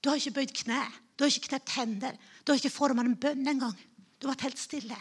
Du 0.00 0.08
har 0.08 0.16
ikke 0.16 0.38
bøyd 0.40 0.56
kne. 0.64 0.80
Du 1.12 1.26
har 1.26 1.32
ikke 1.32 1.52
knept 1.52 1.76
hender. 1.76 2.16
Du 2.40 2.52
har 2.52 2.60
ikke 2.60 2.72
formet 2.72 3.04
en 3.04 3.20
bønn 3.20 3.52
engang. 3.52 3.76
Du 4.16 4.26
har 4.26 4.34
vært 4.34 4.48
helt 4.48 4.64
stille. 4.64 4.98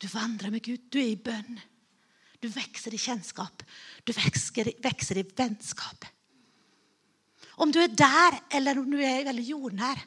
Du 0.00 0.08
vandrer 0.12 0.52
med 0.52 0.64
Gud. 0.64 0.84
Du 0.92 1.00
er 1.00 1.14
i 1.14 1.20
bønn. 1.20 1.60
Du 2.40 2.48
vokser 2.52 2.92
i 2.92 3.00
kjennskap. 3.00 3.64
Du 4.04 4.12
vokser, 4.16 4.72
vokser 4.84 5.20
i 5.20 5.28
vennskap. 5.36 6.08
Om 7.60 7.72
du 7.72 7.80
er 7.80 7.92
der, 7.92 8.38
eller 8.56 8.80
om 8.80 8.88
du 8.88 9.00
er 9.00 9.26
veldig 9.28 9.44
jordnær, 9.48 10.00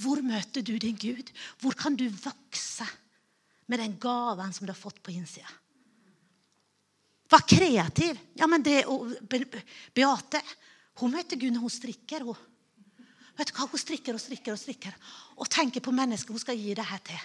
hvor 0.00 0.20
møter 0.24 0.64
du 0.64 0.74
din 0.80 0.96
Gud? 1.00 1.30
Hvor 1.60 1.76
kan 1.78 1.96
du 1.96 2.04
vokse 2.08 2.86
med 3.66 3.80
den 3.80 3.96
gaven 4.00 4.52
som 4.52 4.66
du 4.66 4.72
har 4.72 4.78
fått 4.78 5.02
på 5.02 5.14
innsida? 5.14 5.48
Vær 7.32 7.42
kreativ. 7.48 8.18
Ja, 8.38 8.46
men 8.46 8.62
det, 8.62 8.84
Beate 9.96 10.42
hun 11.00 11.12
møter 11.12 11.36
Gud 11.36 11.52
når 11.52 11.66
hun 11.66 11.72
strikker. 11.72 12.24
Hun. 12.24 12.36
Vet 13.36 13.50
du 13.50 13.56
hva? 13.56 13.68
Hun 13.68 13.80
strikker 13.80 14.16
og 14.16 14.22
strikker 14.22 14.54
og 14.54 14.60
strikker 14.60 14.94
og 15.36 15.48
tenker 15.52 15.84
på 15.84 15.92
mennesket 15.92 16.32
hun 16.32 16.40
skal 16.40 16.56
gi 16.60 16.76
det 16.76 16.86
her 16.88 17.02
til. 17.04 17.24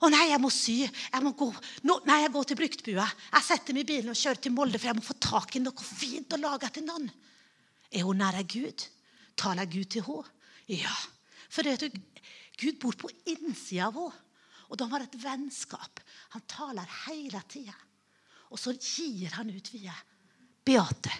Å 0.00 0.08
nei, 0.08 0.30
jeg 0.30 0.40
må 0.40 0.48
sy. 0.52 0.78
Jeg 0.88 1.24
må 1.24 1.34
gå. 1.36 1.48
Nå, 1.84 1.98
nei, 2.08 2.22
jeg 2.24 2.32
går 2.32 2.48
til 2.48 2.58
bruktbua. 2.60 3.06
Jeg 3.34 3.46
setter 3.46 3.76
meg 3.76 3.84
i 3.84 3.90
bilen 3.92 4.12
og 4.12 4.16
kjører 4.16 4.40
til 4.40 4.54
Molde, 4.56 4.80
for 4.80 4.88
jeg 4.88 4.96
må 4.96 5.04
få 5.04 5.16
tak 5.20 5.56
i 5.56 5.60
noe 5.60 5.84
fint 5.84 6.36
å 6.36 6.40
lage 6.40 6.70
til 6.72 6.86
noen. 6.88 7.08
Er 7.92 8.06
hun 8.08 8.20
nær 8.20 8.38
Gud? 8.48 8.86
Taler 9.40 9.68
Gud 9.68 9.90
til 9.92 10.04
henne? 10.06 10.36
Ja. 10.70 10.92
For 11.50 11.66
det, 11.66 11.90
Gud 12.60 12.78
bor 12.82 12.96
på 12.98 13.10
innsida 13.30 13.88
av 13.88 13.98
henne. 13.98 14.26
Og 14.70 14.78
de 14.78 14.86
har 14.86 15.02
et 15.02 15.16
vennskap. 15.18 15.98
Han 16.30 16.44
taler 16.46 16.98
hele 17.08 17.40
tida. 17.50 17.74
Og 18.54 18.58
så 18.58 18.70
gir 18.76 19.32
han 19.34 19.50
ut 19.50 19.70
via 19.74 19.94
Beate. 20.62 21.10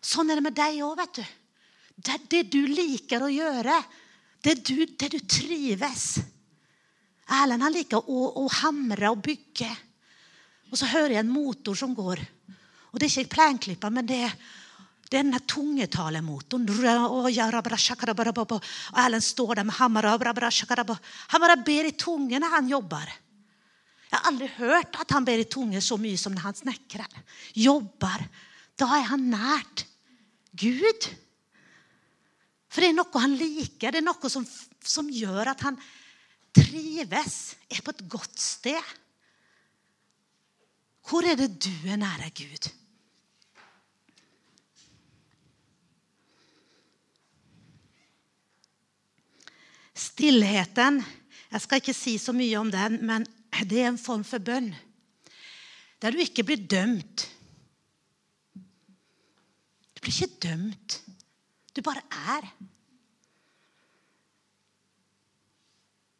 Sånn 0.00 0.30
er 0.30 0.38
det 0.38 0.46
med 0.46 0.56
deg 0.56 0.78
òg, 0.86 0.94
vet 0.96 1.18
du. 1.18 1.26
Det 1.98 2.16
det 2.32 2.42
du 2.54 2.62
liker 2.70 3.26
å 3.26 3.28
gjøre. 3.28 3.76
Det 4.40 4.54
du, 4.64 4.86
det 4.86 5.10
du 5.12 5.18
trives. 5.28 6.06
Erlend 7.36 7.66
han 7.66 7.74
liker 7.74 8.00
å, 8.00 8.20
å 8.40 8.46
hamre 8.62 9.12
og 9.12 9.20
bygge. 9.26 9.68
Og 10.70 10.80
så 10.80 10.88
hører 10.88 11.18
jeg 11.18 11.24
en 11.26 11.34
motor 11.34 11.76
som 11.76 11.92
går. 11.96 12.22
Og 12.92 12.96
Det 12.96 13.08
er 13.08 13.12
ikke 13.12 13.36
plenklippa, 13.36 13.90
men 13.92 14.08
det 14.08 14.22
er 14.28 14.36
denne 15.12 15.40
tungetalemotoren. 15.48 16.68
Og 17.08 17.30
Erlend 18.98 19.24
står 19.24 19.54
der 19.60 19.64
med 19.68 19.78
hammer. 19.78 20.10
Han 20.12 21.44
bare 21.44 21.56
ber 21.64 21.88
i 21.88 21.96
tunge 21.96 22.38
når 22.38 22.54
han 22.56 22.68
jobber. 22.68 23.14
Jeg 24.08 24.16
har 24.16 24.30
aldri 24.30 24.48
hørt 24.56 24.96
at 24.96 25.10
han 25.12 25.24
ber 25.24 25.40
i 25.42 25.48
tunge 25.48 25.80
så 25.84 25.98
mye 26.00 26.16
som 26.20 26.32
når 26.32 26.46
han 26.46 26.56
snekrer. 26.56 27.18
Jobber. 27.54 28.24
Da 28.78 28.88
er 28.96 29.08
han 29.10 29.28
nært 29.28 29.84
Gud. 30.58 31.08
For 32.68 32.84
det 32.84 32.92
er 32.92 32.96
noe 32.96 33.22
han 33.22 33.36
liker. 33.36 33.92
Det 33.92 34.00
er 34.00 34.06
noe 34.06 34.32
som, 34.32 34.46
som 34.80 35.08
gjør 35.12 35.52
at 35.52 35.64
han 35.66 35.76
trives, 36.56 37.36
er 37.68 37.84
på 37.84 37.92
et 37.92 38.04
godt 38.10 38.40
sted. 38.40 38.96
Hvor 41.08 41.24
er 41.24 41.36
det 41.38 41.50
du 41.60 41.72
er 41.88 42.00
nære 42.00 42.30
Gud? 42.36 42.68
Stillheten 49.98 51.02
Jeg 51.48 51.64
skal 51.64 51.80
ikke 51.80 51.96
si 51.96 52.18
så 52.20 52.34
mye 52.36 52.58
om 52.60 52.70
den, 52.70 53.00
men 53.08 53.24
det 53.64 53.80
er 53.80 53.88
en 53.88 54.00
form 54.00 54.24
for 54.26 54.42
bønn. 54.44 54.68
Der 55.98 56.12
du 56.12 56.20
ikke 56.20 56.44
blir 56.44 56.60
dømt. 56.60 57.24
Du 59.96 60.02
blir 60.04 60.12
ikke 60.12 60.44
dømt. 60.44 60.98
Du 61.72 61.80
bare 61.82 62.04
er. 62.36 62.50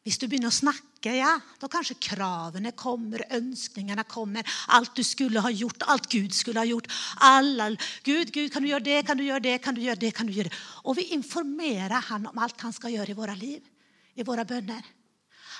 Hvis 0.09 0.17
du 0.17 0.25
begynner 0.25 0.49
å 0.49 0.57
snakke, 0.57 1.13
ja, 1.19 1.35
da 1.61 1.69
kanskje 1.69 1.99
kravene 2.01 2.71
kommer, 2.73 3.27
ønskningene 3.37 4.07
kommer. 4.09 4.47
Alt 4.73 4.95
du 4.97 5.03
skulle 5.05 5.43
ha 5.45 5.51
gjort, 5.53 5.85
alt 5.85 6.09
Gud 6.09 6.33
skulle 6.33 6.63
ha 6.63 6.65
gjort. 6.65 6.89
Alle, 7.29 7.75
Gud, 8.07 8.33
Gud, 8.33 8.49
kan 8.55 8.65
du 8.65 8.71
gjøre 8.71 8.87
det, 8.87 9.03
kan 9.05 9.21
du 9.21 9.27
gjøre 9.27 9.45
det, 9.45 9.59
kan 9.61 9.77
du 9.77 9.83
gjøre 9.85 10.01
det? 10.01 10.15
kan 10.17 10.25
du 10.25 10.33
gjøre 10.33 10.49
det? 10.49 10.63
Og 10.89 10.97
vi 10.97 11.11
informerer 11.13 12.09
han 12.09 12.25
om 12.31 12.41
alt 12.41 12.65
han 12.65 12.73
skal 12.73 12.97
gjøre 12.97 13.13
i 13.13 13.19
våre 13.19 13.37
liv 13.37 13.69
i 14.17 14.25
våre 14.25 14.49
bønner. 14.49 14.81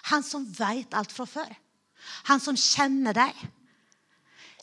Han 0.09 0.25
som 0.25 0.49
vet 0.49 0.97
alt 0.97 1.13
fra 1.13 1.29
før. 1.29 1.53
Han 2.33 2.41
som 2.41 2.57
kjenner 2.57 3.21
deg. 3.21 3.49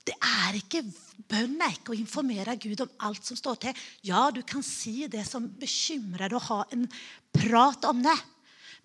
Det 0.06 0.17
er 0.17 0.58
ikke 0.63 0.82
Bønn 1.26 1.62
ikke 1.63 1.93
å 1.93 1.98
informere 1.98 2.58
Gud 2.60 2.82
om 2.84 3.06
alt 3.08 3.24
som 3.26 3.38
står 3.39 3.56
til. 3.63 3.84
Ja, 4.06 4.28
du 4.34 4.41
kan 4.45 4.62
si 4.65 5.08
det 5.10 5.24
som 5.26 5.48
bekymrer 5.62 6.28
deg, 6.28 6.36
og 6.38 6.50
ha 6.50 6.58
en 6.76 6.84
prat 7.34 7.88
om 7.89 8.04
det. 8.04 8.17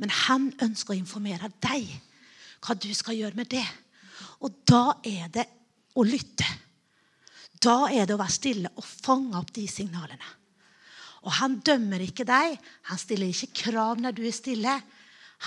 Men 0.01 0.13
han 0.27 0.49
ønsker 0.65 0.95
å 0.95 0.99
informere 0.99 1.53
deg 1.61 1.89
hva 2.65 2.77
du 2.77 2.91
skal 2.97 3.19
gjøre 3.19 3.37
med 3.39 3.51
det. 3.53 3.67
Og 4.45 4.63
da 4.69 4.97
er 5.05 5.29
det 5.33 5.47
å 5.97 6.05
lytte. 6.07 6.49
Da 7.61 7.91
er 7.93 8.07
det 8.09 8.17
å 8.17 8.21
være 8.21 8.33
stille 8.33 8.71
og 8.73 8.87
fange 8.87 9.37
opp 9.37 9.53
de 9.57 9.67
signalene. 9.69 10.37
Og 11.29 11.35
han 11.37 11.59
dømmer 11.65 12.01
ikke 12.01 12.25
deg. 12.25 12.57
Han 12.89 13.01
stiller 13.01 13.29
ikke 13.29 13.67
krav 13.67 14.01
når 14.01 14.17
du 14.17 14.23
er 14.25 14.37
stille. 14.37 14.79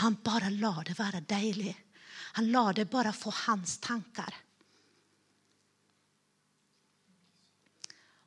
Han 0.04 0.20
bare 0.26 0.54
lar 0.54 0.84
det 0.86 0.98
være 1.00 1.24
deilig. 1.26 1.74
Han 2.38 2.52
lar 2.54 2.78
det 2.78 2.90
bare 2.90 3.14
få 3.14 3.34
hans 3.48 3.80
tanker. 3.82 4.30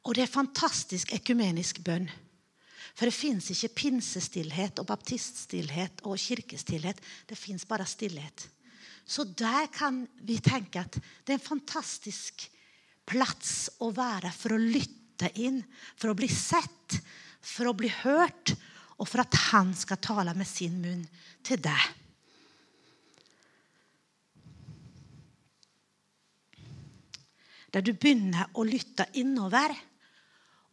Og 0.06 0.14
det 0.14 0.26
er 0.26 0.30
fantastisk 0.30 1.14
ekumenisk 1.14 1.80
bønn. 1.86 2.06
For 2.96 3.08
det 3.08 3.12
fins 3.12 3.50
ikke 3.52 3.74
pinsestillhet 3.82 4.80
og 4.80 4.88
baptiststillhet 4.88 6.00
og 6.08 6.16
kirkestillhet. 6.20 7.00
Det 7.28 7.36
fins 7.36 7.66
bare 7.68 7.84
stillhet. 7.88 8.46
Så 9.06 9.26
der 9.36 9.68
kan 9.70 10.06
vi 10.24 10.38
tenke 10.42 10.80
at 10.80 10.96
det 10.96 11.34
er 11.34 11.38
en 11.38 11.44
fantastisk 11.44 12.46
plass 13.06 13.68
å 13.84 13.92
være 13.94 14.32
for 14.34 14.56
å 14.56 14.62
lytte 14.62 15.28
inn, 15.38 15.60
for 15.94 16.10
å 16.10 16.16
bli 16.18 16.28
sett, 16.32 16.96
for 17.44 17.68
å 17.70 17.76
bli 17.76 17.92
hørt, 18.02 18.56
og 18.96 19.06
for 19.06 19.22
at 19.22 19.36
han 19.52 19.74
skal 19.76 20.00
tale 20.00 20.32
med 20.34 20.48
sin 20.48 20.80
munn 20.80 21.04
til 21.44 21.60
deg. 21.62 21.84
Der 27.76 27.84
du 27.84 27.92
begynner 27.92 28.48
å 28.56 28.64
lytte 28.64 29.04
innover. 29.20 29.74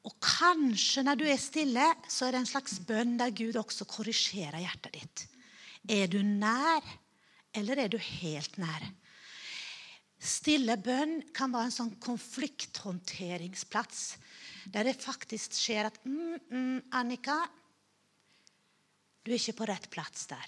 Og 0.04 0.18
kanskje 0.20 1.04
når 1.06 1.16
du 1.20 1.26
er 1.30 1.39
stille, 1.39 1.86
så 2.12 2.28
er 2.28 2.36
det 2.36 2.42
en 2.44 2.50
slags 2.50 2.80
bønn 2.84 3.18
der 3.20 3.32
Gud 3.36 3.56
også 3.60 3.86
korrigerer 3.88 4.60
hjertet 4.60 4.94
ditt. 4.98 5.28
Er 5.88 6.08
du 6.12 6.22
nær, 6.24 6.84
eller 7.56 7.78
er 7.86 7.89
du 7.92 7.98
helt 8.02 8.58
nær? 8.60 8.84
Stille 10.24 10.78
bønn 10.80 11.22
kan 11.36 11.52
være 11.52 11.68
en 11.68 11.76
sånn 11.76 11.96
konflikthåndteringsplass 12.04 14.04
der 14.72 14.88
det 14.88 15.04
faktisk 15.04 15.52
skjer 15.58 15.86
at 15.89 15.98
mm, 16.08 16.38
mm, 16.48 16.80
Annika, 16.96 17.36
du 19.24 19.32
er 19.32 19.39
ikke 19.39 19.60
på 19.60 19.68
rett 19.68 19.89
plass 19.92 20.28
der. 20.32 20.48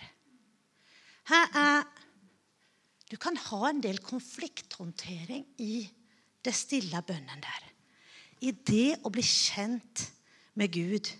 Hæ, 1.31 1.39
Du 3.05 3.17
kan 3.21 3.37
ha 3.37 3.69
en 3.69 3.81
del 3.81 3.99
konflikthåndtering 4.01 5.45
i 5.61 5.85
det 6.41 6.53
stille 6.57 7.01
bønnen 7.05 7.41
der. 7.43 7.74
I 8.43 8.51
det 8.51 8.97
å 9.05 9.11
bli 9.13 9.23
kjent 9.23 10.07
med 10.59 10.73
Gud 10.73 11.11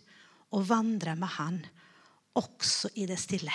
og 0.55 0.67
vandre 0.67 1.15
med 1.19 1.31
Han, 1.37 1.61
også 2.35 2.91
i 2.99 3.07
det 3.07 3.17
stille. 3.19 3.53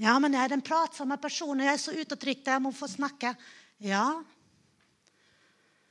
Ja, 0.00 0.18
men 0.20 0.34
jeg 0.36 0.44
er 0.44 0.52
den 0.52 0.64
pratsomme 0.64 1.16
personen. 1.20 1.64
Jeg 1.64 1.76
er 1.76 1.80
så 1.80 1.94
utadtrykt. 1.96 2.48
Jeg 2.52 2.60
må 2.64 2.72
få 2.76 2.88
snakke. 2.90 3.32
Ja. 3.80 4.04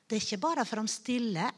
Det 0.05 0.17
er 0.17 0.21
ikke 0.21 0.43
bare 0.43 0.65
for 0.69 0.81
de 0.81 0.93
stille, 0.93 1.49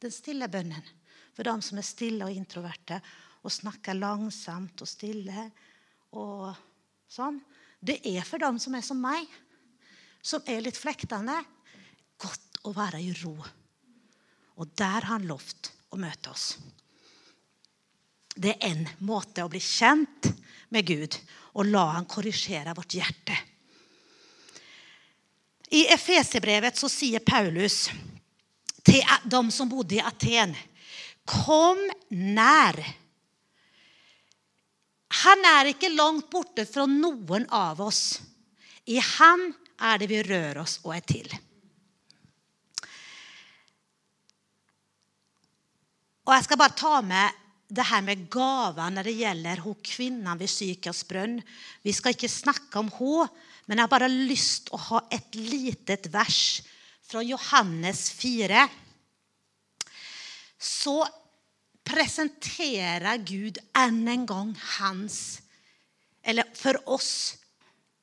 den 0.00 0.12
stille 0.12 0.50
bønnen. 0.52 0.84
For 1.32 1.48
de 1.48 1.54
som 1.64 1.80
er 1.80 1.86
stille 1.86 2.26
og 2.26 2.34
introverte 2.34 3.00
og 3.40 3.54
snakker 3.54 3.96
langsomt 3.96 4.82
og 4.84 4.90
stille 4.90 5.46
og 6.18 6.50
sånn. 7.08 7.38
Det 7.80 8.00
er 8.10 8.26
for 8.26 8.42
dem 8.42 8.58
som 8.60 8.74
er 8.74 8.84
som 8.84 8.98
meg, 9.00 9.24
som 10.28 10.44
er 10.44 10.60
litt 10.64 10.76
flektende. 10.76 11.38
Godt 12.20 12.60
å 12.68 12.74
være 12.76 13.00
i 13.00 13.12
ro. 13.22 13.34
Og 14.58 14.74
der 14.76 15.00
har 15.00 15.12
han 15.14 15.28
lovt 15.28 15.72
å 15.94 16.00
møte 16.00 16.32
oss. 16.32 16.50
Det 18.38 18.54
er 18.54 18.70
en 18.70 18.84
måte 19.06 19.42
å 19.42 19.50
bli 19.50 19.60
kjent 19.62 20.28
med 20.74 20.86
Gud 20.86 21.16
og 21.58 21.70
la 21.70 21.86
han 21.96 22.06
korrigere 22.10 22.74
vårt 22.76 22.98
hjerte. 22.98 23.36
I 25.74 25.84
Efesebrevet 25.92 26.78
sier 26.80 27.24
Paulus 27.24 27.88
til 28.86 29.02
de 29.24 29.40
som 29.52 29.68
bodde 29.68 29.98
i 29.98 30.04
Aten 30.04 30.54
Kom 31.28 31.80
nær. 32.08 32.78
Han 35.24 35.44
er 35.50 35.74
ikke 35.74 35.90
langt 35.92 36.30
borte 36.32 36.64
fra 36.68 36.86
noen 36.88 37.44
av 37.52 37.82
oss. 37.84 38.20
I 38.88 38.96
ham 39.18 39.50
er 39.78 40.00
det 40.00 40.08
vi 40.10 40.22
rører 40.26 40.62
oss 40.62 40.78
og 40.84 40.94
er 40.96 41.04
til. 41.06 41.28
Og 46.28 46.34
Jeg 46.34 46.44
skal 46.44 46.60
bare 46.60 46.76
ta 46.76 46.96
med 47.00 47.44
det 47.68 47.84
her 47.88 48.02
med 48.04 48.26
gaver 48.32 48.90
når 48.92 49.08
det 49.08 49.16
gjelder 49.16 49.62
hun 49.64 49.76
kvinnen 49.84 50.40
ved 50.40 50.50
Sykers 50.50 51.04
brønn. 51.08 51.38
Vi 51.84 51.92
skal 51.92 52.16
ikke 52.16 52.28
snakke 52.32 52.80
om 52.80 52.90
henne, 52.92 53.28
men 53.68 53.76
jeg 53.76 53.84
har 53.84 53.92
bare 53.92 54.08
lyst 54.08 54.68
til 54.68 54.76
å 54.76 54.84
ha 54.86 55.00
et 55.12 55.36
lite 55.36 55.98
vers 56.12 56.60
fra 57.08 57.20
Johannes 57.24 58.06
4. 58.16 58.62
Så 60.56 60.96
presenterer 61.88 63.20
Gud 63.24 63.60
enn 63.76 64.00
en 64.08 64.24
gang 64.28 64.54
hans, 64.78 65.40
eller 66.24 66.48
for 66.56 66.80
oss, 66.96 67.12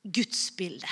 gudsbilde. 0.02 0.90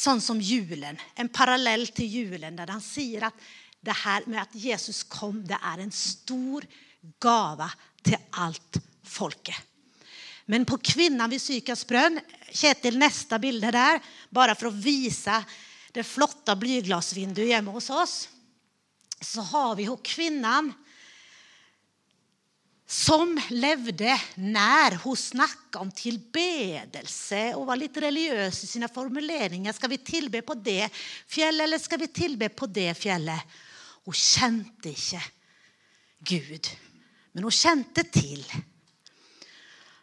Sånn 0.00 0.22
som 0.24 0.38
julen. 0.40 0.96
En 1.20 1.28
parallell 1.28 1.90
til 1.92 2.08
julen, 2.08 2.56
der 2.56 2.72
han 2.72 2.80
sier 2.80 3.28
at 3.28 3.48
det 3.84 3.96
her 4.02 4.24
med 4.28 4.40
at 4.42 4.54
Jesus 4.56 5.02
kom, 5.08 5.42
det 5.44 5.58
er 5.60 5.82
en 5.82 5.92
stor 5.92 6.64
gave 7.20 7.68
til 8.04 8.16
alt 8.40 8.80
folket. 9.04 9.56
Men 10.50 10.64
på 10.66 10.80
kvinnan 10.82 11.30
ved 11.30 11.42
Sykars 11.42 11.84
brønn 11.86 12.18
Kjetil, 12.50 12.96
neste 12.98 13.38
bilde 13.38 13.70
der, 13.70 14.00
bare 14.34 14.56
for 14.58 14.70
å 14.70 14.74
vise 14.74 15.36
det 15.94 16.06
flotte 16.06 16.56
blyglassvinduet 16.58 17.52
hjemme 17.52 17.74
hos 17.74 17.90
oss, 17.94 18.14
så 19.20 19.44
har 19.52 19.76
vi 19.78 19.86
hun 19.86 20.00
kvinnen 20.02 20.72
som 22.90 23.36
levde 23.54 24.16
nær. 24.42 24.96
Hun 25.04 25.16
snakka 25.16 25.78
om 25.78 25.92
tilbedelse 25.94 27.52
og 27.54 27.68
var 27.68 27.78
litt 27.78 28.00
religiøs 28.02 28.64
i 28.66 28.70
sine 28.72 28.88
formuleringer. 28.90 29.76
Skal 29.76 29.92
vi 29.92 30.00
tilbe 30.02 30.42
på 30.42 30.56
det 30.58 30.88
fjellet, 30.90 31.68
eller 31.68 31.78
skal 31.78 32.02
vi 32.02 32.10
tilbe 32.10 32.48
på 32.50 32.66
det 32.66 32.90
fjellet? 32.98 33.58
Hun 34.08 34.16
kjente 34.16 34.90
ikke 34.90 35.22
Gud, 36.26 36.66
men 37.32 37.46
hun 37.46 37.54
kjente 37.54 38.02
til. 38.10 38.42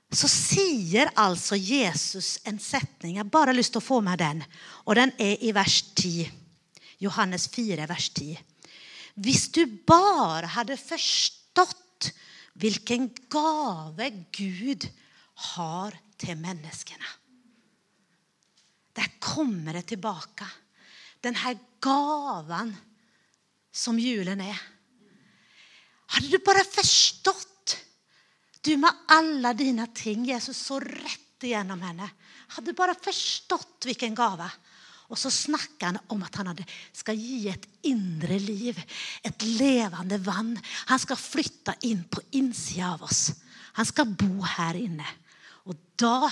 Så 0.07 0.29
sier 0.31 1.11
altså 1.19 1.57
Jesus 1.59 2.37
en 2.47 2.61
setning. 2.63 3.17
Jeg 3.17 3.25
har 3.25 3.33
bare 3.33 3.55
lyst 3.55 3.75
til 3.75 3.83
å 3.83 3.87
få 3.89 3.99
med 4.05 4.21
den. 4.21 4.39
Og 4.87 4.95
den 4.95 5.11
er 5.19 5.43
i 5.43 5.51
vers 5.51 5.81
10. 5.99 6.29
Johannes 7.03 7.49
4, 7.51 7.83
vers 7.89 8.07
10. 8.15 8.37
Hvis 9.19 9.49
du 9.51 9.65
bare 9.89 10.47
hadde 10.55 10.79
forstått 10.79 11.83
hvilken 12.57 13.09
gave 13.29 14.09
Gud 14.33 14.87
har 15.53 15.97
til 16.17 16.39
menneskene. 16.41 17.11
Der 18.97 19.11
kommer 19.21 19.77
det 19.77 19.85
tilbake. 19.93 20.47
Denne 21.21 21.53
gaven 21.81 22.73
som 23.73 23.99
julen 24.01 24.41
er. 24.41 24.57
Hadde 26.15 26.31
du 26.31 26.41
bare 26.41 26.63
forstått, 26.65 27.75
du 28.65 28.73
med 28.81 29.05
alle 29.13 29.53
dine 29.55 29.85
ting 29.95 30.25
Jesus 30.27 30.57
så 30.69 30.79
rett 30.81 31.45
igjennom 31.45 31.79
henne 31.85 32.07
Hadde 32.55 32.71
du 32.71 32.77
bare 32.77 32.95
forstått 32.95 33.85
hvilken 33.85 34.15
gave. 34.15 34.47
Og 35.07 35.19
så 35.19 35.31
snakker 35.31 35.93
han 35.93 35.99
om 36.11 36.23
at 36.25 36.35
han 36.41 36.51
skal 36.95 37.19
gi 37.19 37.47
et 37.47 37.63
indre 37.87 38.39
liv, 38.43 38.75
et 39.23 39.45
levende 39.59 40.19
vann. 40.25 40.51
Han 40.91 40.99
skal 40.99 41.19
flytte 41.19 41.77
inn 41.87 42.03
på 42.11 42.23
innsida 42.35 42.91
av 42.97 43.05
oss. 43.07 43.29
Han 43.79 43.87
skal 43.87 44.11
bo 44.19 44.43
her 44.57 44.75
inne. 44.79 45.07
Og 45.67 45.79
da 45.99 46.27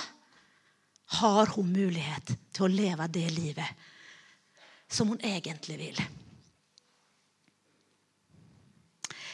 har 1.22 1.54
hun 1.56 1.72
mulighet 1.72 2.34
til 2.52 2.68
å 2.68 2.72
leve 2.72 3.08
det 3.14 3.30
livet 3.36 3.88
som 4.92 5.12
hun 5.12 5.24
egentlig 5.24 5.78
vil. 5.80 6.04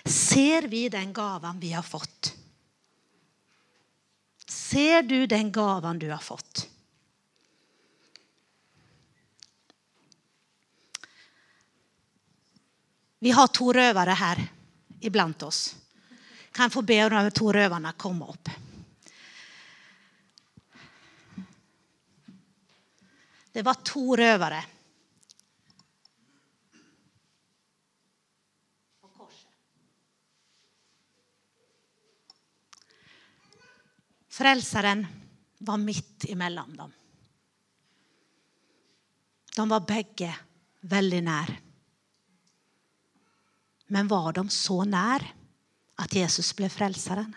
Ser 0.05 0.67
vi 0.69 0.87
den 0.89 1.13
gaven 1.13 1.59
vi 1.61 1.71
har 1.73 1.85
fått? 1.85 2.33
Ser 4.47 5.05
du 5.05 5.25
den 5.29 5.51
gaven 5.53 5.99
du 6.01 6.09
har 6.11 6.21
fått? 6.23 6.67
Vi 13.21 13.31
har 13.31 13.47
to 13.53 13.67
røvere 13.73 14.13
her 14.17 14.39
iblant 15.05 15.43
oss. 15.45 15.75
Kan 16.51 16.65
jeg 16.65 16.73
få 16.73 16.81
be 16.81 16.97
de 17.05 17.31
to 17.37 17.51
røverne 17.53 17.93
komme 17.93 18.25
opp? 18.33 18.49
Det 23.53 23.61
var 23.61 23.83
to 23.85 24.15
røvere. 24.17 24.63
Frelseren 34.31 35.05
var 35.61 35.77
midt 35.77 36.25
imellom 36.33 36.77
dem. 36.77 36.93
De 39.55 39.69
var 39.69 39.85
begge 39.85 40.33
veldig 40.89 41.27
nær. 41.27 41.59
Men 43.91 44.07
var 44.07 44.31
de 44.37 44.45
så 44.53 44.81
nær 44.87 45.23
at 45.99 46.15
Jesus 46.15 46.53
ble 46.55 46.69
frelseren? 46.71 47.33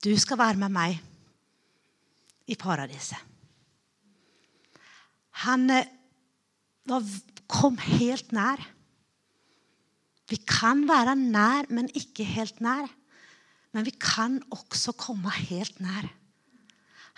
Du 0.00 0.10
skal 0.16 0.40
være 0.40 0.56
med 0.56 0.72
meg 0.72 0.96
i 2.50 2.56
paradiset. 2.58 3.20
Han 5.44 5.68
eh, 5.70 5.88
kom 7.50 7.76
helt 7.84 8.32
nær. 8.32 8.62
Vi 10.30 10.38
kan 10.48 10.86
være 10.88 11.14
nær, 11.18 11.68
men 11.68 11.90
ikke 11.94 12.24
helt 12.24 12.62
nær. 12.64 12.88
Men 13.76 13.86
vi 13.86 13.92
kan 14.00 14.40
også 14.50 14.96
komme 14.98 15.30
helt 15.36 15.78
nær. 15.84 16.08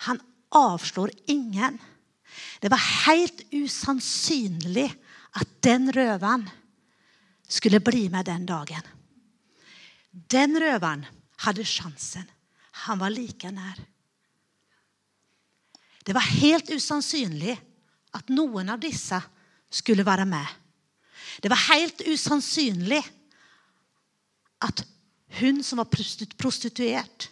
Han 0.09 0.19
avslår 0.55 1.11
ingen. 1.25 1.77
Det 2.59 2.69
var 2.71 2.81
helt 3.07 3.41
usannsynlig 3.51 4.87
at 5.33 5.49
den 5.65 5.91
røveren 5.93 6.45
skulle 7.47 7.81
bli 7.83 8.07
med 8.09 8.25
den 8.25 8.45
dagen. 8.45 8.85
Den 10.11 10.57
røveren 10.61 11.05
hadde 11.45 11.65
sjansen. 11.65 12.25
Han 12.85 13.01
var 13.01 13.13
like 13.13 13.51
nær. 13.51 13.81
Det 16.03 16.13
var 16.13 16.25
helt 16.41 16.69
usannsynlig 16.69 17.55
at 18.13 18.29
noen 18.29 18.69
av 18.69 18.81
disse 18.81 19.19
skulle 19.73 20.05
være 20.05 20.25
med. 20.29 20.45
Det 21.41 21.49
var 21.49 21.61
helt 21.71 22.03
usannsynlig 22.05 23.01
at 24.63 24.83
hun 25.39 25.63
som 25.65 25.81
var 25.81 25.89
prostituert, 26.37 27.29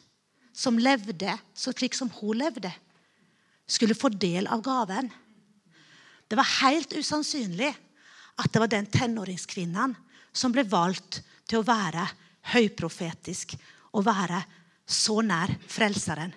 som 0.53 0.79
levde 0.81 1.35
slik 1.55 1.95
som 1.95 2.09
hun 2.17 2.39
levde, 2.41 2.71
skulle 3.71 3.95
få 3.95 4.09
del 4.09 4.47
av 4.51 4.61
gaven. 4.65 5.09
Det 6.27 6.35
var 6.35 6.47
helt 6.61 6.93
usannsynlig 6.93 7.71
at 8.41 8.51
det 8.51 8.59
var 8.59 8.71
den 8.71 8.87
tenåringskvinnen 8.91 9.95
som 10.31 10.53
ble 10.55 10.63
valgt 10.67 11.21
til 11.47 11.61
å 11.61 11.67
være 11.67 12.05
høyprofetisk 12.53 13.55
og 13.95 14.05
være 14.07 14.41
så 14.87 15.19
nær 15.23 15.53
Frelseren 15.71 16.33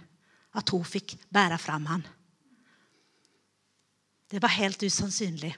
at 0.55 0.71
hun 0.71 0.85
fikk 0.87 1.17
bære 1.35 1.59
fram 1.59 1.87
han. 1.91 2.05
Det 4.31 4.43
var 4.43 4.55
helt 4.55 4.83
usannsynlig. 4.83 5.53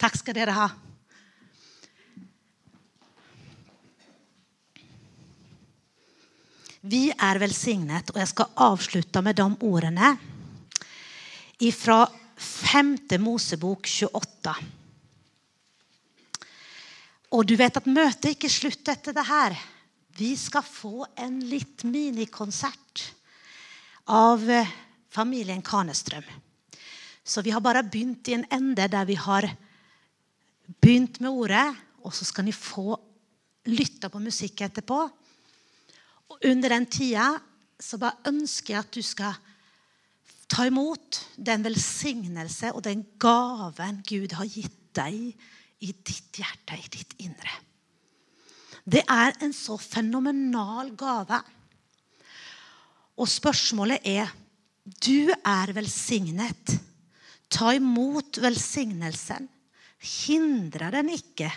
Takk 0.00 0.18
skal 0.20 0.36
dere 0.36 0.56
ha. 0.56 0.68
Vi 6.84 7.08
er 7.08 7.40
velsignet, 7.40 8.12
og 8.12 8.20
jeg 8.20 8.28
skal 8.28 8.52
avslutte 8.60 9.22
med 9.24 9.38
de 9.40 9.46
ordene 9.64 10.10
fra 11.72 12.04
5. 12.36 12.96
Mosebok 13.22 13.86
28. 13.86 14.54
Og 17.34 17.46
du 17.46 17.56
vet 17.58 17.76
at 17.76 17.90
møtet 17.90 18.34
ikke 18.34 18.50
slutter 18.50 18.94
etter 18.94 19.14
det 19.14 19.26
her. 19.26 19.56
Vi 20.14 20.34
skal 20.38 20.62
få 20.66 21.06
en 21.18 21.40
litt 21.50 21.82
minikonsert 21.86 23.08
av 24.14 24.42
eh, 24.50 24.70
familien 25.10 25.62
Kanestrøm. 25.64 26.26
Så 27.24 27.42
vi 27.42 27.50
har 27.54 27.62
bare 27.64 27.82
begynt 27.86 28.28
i 28.28 28.36
en 28.36 28.46
ende 28.52 28.86
der 28.90 29.08
vi 29.08 29.16
har 29.18 29.48
begynt 30.80 31.18
med 31.24 31.32
ordet, 31.32 31.66
og 32.04 32.14
så 32.14 32.26
skal 32.28 32.46
ni 32.46 32.52
få 32.54 32.94
lytte 33.72 34.10
på 34.12 34.20
musikk 34.22 34.60
etterpå. 34.66 35.00
Og 36.30 36.46
under 36.50 36.76
den 36.76 36.86
tida 36.86 37.32
så 37.80 37.98
bare 37.98 38.28
ønsker 38.30 38.74
jeg 38.74 38.84
at 38.84 38.94
du 38.94 39.02
skal 39.02 39.34
ta 40.54 40.68
imot 40.70 41.18
den 41.34 41.64
velsignelse 41.66 42.70
og 42.76 42.84
den 42.86 43.02
gaven 43.18 44.00
Gud 44.06 44.36
har 44.38 44.46
gitt 44.46 44.80
deg 44.94 45.34
i 45.82 45.90
ditt 45.90 46.38
hjerte, 46.38 46.76
i 46.78 46.90
ditt 46.92 47.16
indre. 47.24 47.50
Det 48.84 49.02
er 49.10 49.34
en 49.42 49.54
så 49.56 49.74
fenomenal 49.80 50.92
gave. 50.98 51.40
Og 53.18 53.30
spørsmålet 53.30 54.06
er 54.06 54.30
Du 54.84 55.32
er 55.32 55.72
velsignet. 55.72 56.74
Ta 57.48 57.72
imot 57.74 58.38
velsignelsen. 58.44 59.48
Hindre 60.04 60.90
den 60.92 61.08
ikke. 61.14 61.48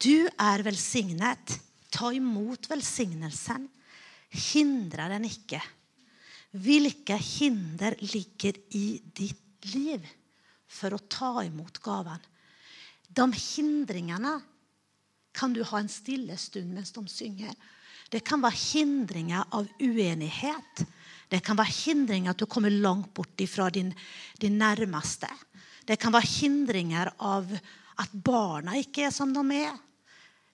Du 0.00 0.24
er 0.24 0.64
velsignet. 0.64 1.58
Ta 1.92 2.10
imot 2.16 2.70
velsignelsen. 2.72 3.68
Hindre 4.32 5.10
den 5.12 5.28
ikke. 5.28 5.60
Hvilke 6.54 7.16
hinder 7.18 7.96
ligger 8.12 8.58
i 8.76 9.00
ditt 9.02 9.72
liv 9.74 10.04
for 10.66 10.94
å 10.94 11.02
ta 11.10 11.32
imot 11.44 11.80
gaven? 11.82 12.20
De 13.08 13.26
hindringene 13.32 14.36
kan 15.36 15.52
du 15.52 15.62
ha 15.66 15.80
en 15.80 15.90
stille 15.90 16.36
stund 16.40 16.72
mens 16.72 16.94
de 16.94 17.02
synger. 17.10 17.52
Det 18.10 18.22
kan 18.24 18.40
være 18.42 18.56
hindringer 18.56 19.48
av 19.56 19.66
uenighet. 19.82 20.84
Det 21.28 21.42
kan 21.44 21.58
være 21.58 21.74
hindringer 21.74 22.32
at 22.32 22.40
du 22.40 22.46
kommer 22.46 22.70
langt 22.70 23.12
bort 23.14 23.42
fra 23.50 23.68
din, 23.70 23.90
din 24.40 24.58
nærmeste. 24.58 25.28
Det 25.86 25.98
kan 26.00 26.14
være 26.14 26.30
hindringer 26.38 27.10
av 27.18 27.50
at 27.96 28.12
barna 28.12 28.76
ikke 28.78 29.08
er 29.08 29.14
som 29.14 29.32
de 29.34 29.42
er. 29.58 29.74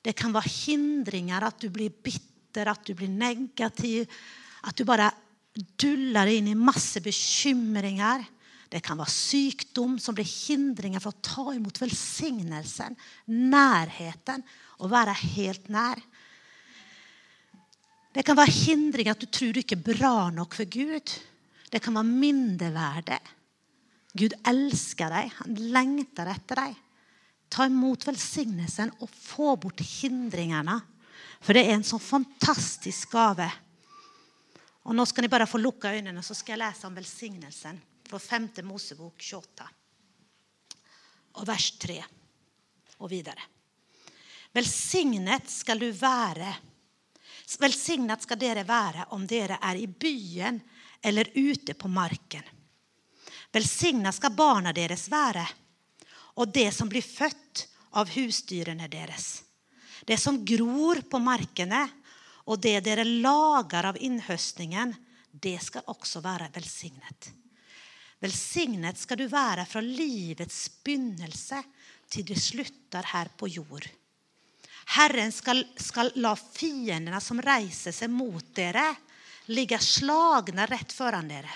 Det 0.02 0.14
kan 0.18 0.32
være 0.34 0.50
hindringer 0.50 1.44
at 1.46 1.60
du 1.62 1.68
blir 1.70 1.92
bitter, 1.92 2.68
at 2.72 2.82
du 2.86 2.94
blir 2.96 3.10
negativ. 3.10 4.08
At 4.66 4.76
du 4.78 4.84
bare 4.88 5.10
duller 5.52 6.30
inn 6.32 6.48
i 6.48 6.56
masse 6.58 7.02
bekymringer. 7.04 8.24
Det 8.72 8.80
kan 8.84 8.96
være 8.96 9.12
sykdom 9.12 9.98
som 10.00 10.16
blir 10.16 10.28
hindringer 10.28 11.02
for 11.02 11.12
å 11.12 11.24
ta 11.24 11.52
imot 11.52 11.80
velsignelsen, 11.82 12.96
nærheten, 13.28 14.44
og 14.80 14.92
være 14.92 15.12
helt 15.36 15.68
nær. 15.72 16.00
Det 18.12 18.24
kan 18.24 18.36
være 18.36 18.52
hindringer 18.52 19.14
at 19.14 19.20
du 19.20 19.28
tror 19.28 19.52
du 19.52 19.60
ikke 19.60 19.76
er 19.78 19.86
bra 19.92 20.16
nok 20.32 20.56
for 20.56 20.68
Gud. 20.72 21.12
Det 21.72 21.80
kan 21.84 21.96
være 21.96 22.16
mindreverdig. 22.24 23.20
Gud 24.12 24.34
elsker 24.48 25.12
deg. 25.12 25.30
Han 25.40 25.60
lengter 25.72 26.28
etter 26.32 26.60
deg. 26.60 26.80
Ta 27.52 27.68
imot 27.68 28.04
velsignelsen 28.08 28.92
og 29.00 29.12
få 29.12 29.54
bort 29.60 29.80
hindringene. 29.84 30.78
For 31.42 31.56
det 31.56 31.64
er 31.66 31.76
en 31.76 31.86
sånn 31.86 32.02
fantastisk 32.02 33.12
gave. 33.16 33.48
Og 34.82 34.96
Nå 34.96 35.06
skal 35.06 35.24
ni 35.24 35.30
bare 35.30 35.46
få 35.46 35.60
lukke 35.62 35.92
øynene, 35.94 36.22
så 36.22 36.34
skal 36.34 36.56
jeg 36.56 36.64
lese 36.64 36.88
om 36.88 36.96
velsignelsen 36.96 37.78
fra 38.08 38.18
5. 38.18 38.48
Mosebok 38.66 39.14
28, 39.22 39.68
og 41.38 41.46
vers 41.48 41.68
3 41.80 41.98
og 42.98 43.10
videre. 43.10 43.50
Velsignet 44.52 45.48
skal 45.48 45.80
du 45.80 45.88
være. 45.96 46.50
Velsignet 47.60 48.24
skal 48.24 48.40
dere 48.40 48.66
være 48.68 49.06
om 49.16 49.24
dere 49.28 49.58
er 49.62 49.78
i 49.80 49.86
byen 49.86 50.58
eller 51.02 51.30
ute 51.34 51.74
på 51.74 51.88
marken. 51.88 52.44
Velsignet 53.52 54.16
skal 54.16 54.34
barna 54.36 54.72
deres 54.76 55.06
være, 55.12 55.46
og 56.40 56.52
det 56.52 56.70
som 56.72 56.88
blir 56.88 57.04
født 57.04 57.66
av 58.00 58.12
husdyrene 58.12 58.88
deres. 58.92 59.42
Det 60.04 60.16
som 60.18 60.40
gror 60.44 61.02
på 61.08 61.20
markene, 61.22 61.84
og 62.46 62.60
det 62.62 62.80
dere 62.86 63.04
lager 63.06 63.92
av 63.92 63.98
innhøstningen, 64.00 64.94
det 65.32 65.58
skal 65.62 65.86
også 65.92 66.20
være 66.24 66.50
velsignet. 66.54 67.30
Velsignet 68.22 68.98
skal 69.00 69.18
du 69.18 69.26
være 69.30 69.64
fra 69.66 69.82
livets 69.82 70.68
begynnelse 70.84 71.58
til 72.12 72.26
det 72.28 72.38
slutter 72.38 73.08
her 73.14 73.32
på 73.36 73.48
jord. 73.50 73.88
Herren 74.94 75.32
skal, 75.32 75.64
skal 75.78 76.12
la 76.22 76.34
fiendene 76.36 77.20
som 77.22 77.40
reiser 77.42 77.94
seg 77.94 78.10
mot 78.12 78.44
dere, 78.54 78.84
ligge 79.54 79.78
slagne 79.82 80.66
rett 80.70 80.92
foran 80.94 81.30
dere. 81.30 81.54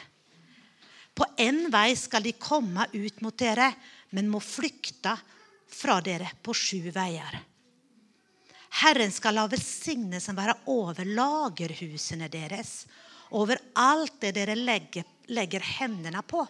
På 1.16 1.26
en 1.41 1.66
vei 1.72 1.95
skal 1.97 2.24
de 2.26 2.34
komme 2.39 2.87
ut 2.93 3.20
mot 3.24 3.37
dere, 3.39 3.70
men 4.11 4.30
må 4.30 4.41
flykte 4.43 5.14
fra 5.70 6.01
dere 6.05 6.28
på 6.43 6.55
sju 6.55 6.91
veier. 6.95 7.39
Herren 8.76 9.12
skal 9.12 9.38
la 9.38 9.46
velsignelsen 9.48 10.36
være 10.36 10.58
over 10.72 11.04
lagerhusene 11.08 12.28
deres, 12.28 12.84
over 13.32 13.58
alt 13.80 14.20
det 14.20 14.34
dere 14.36 14.56
legger, 14.58 15.06
legger 15.32 15.64
hendene 15.80 16.22
på. 16.22 16.44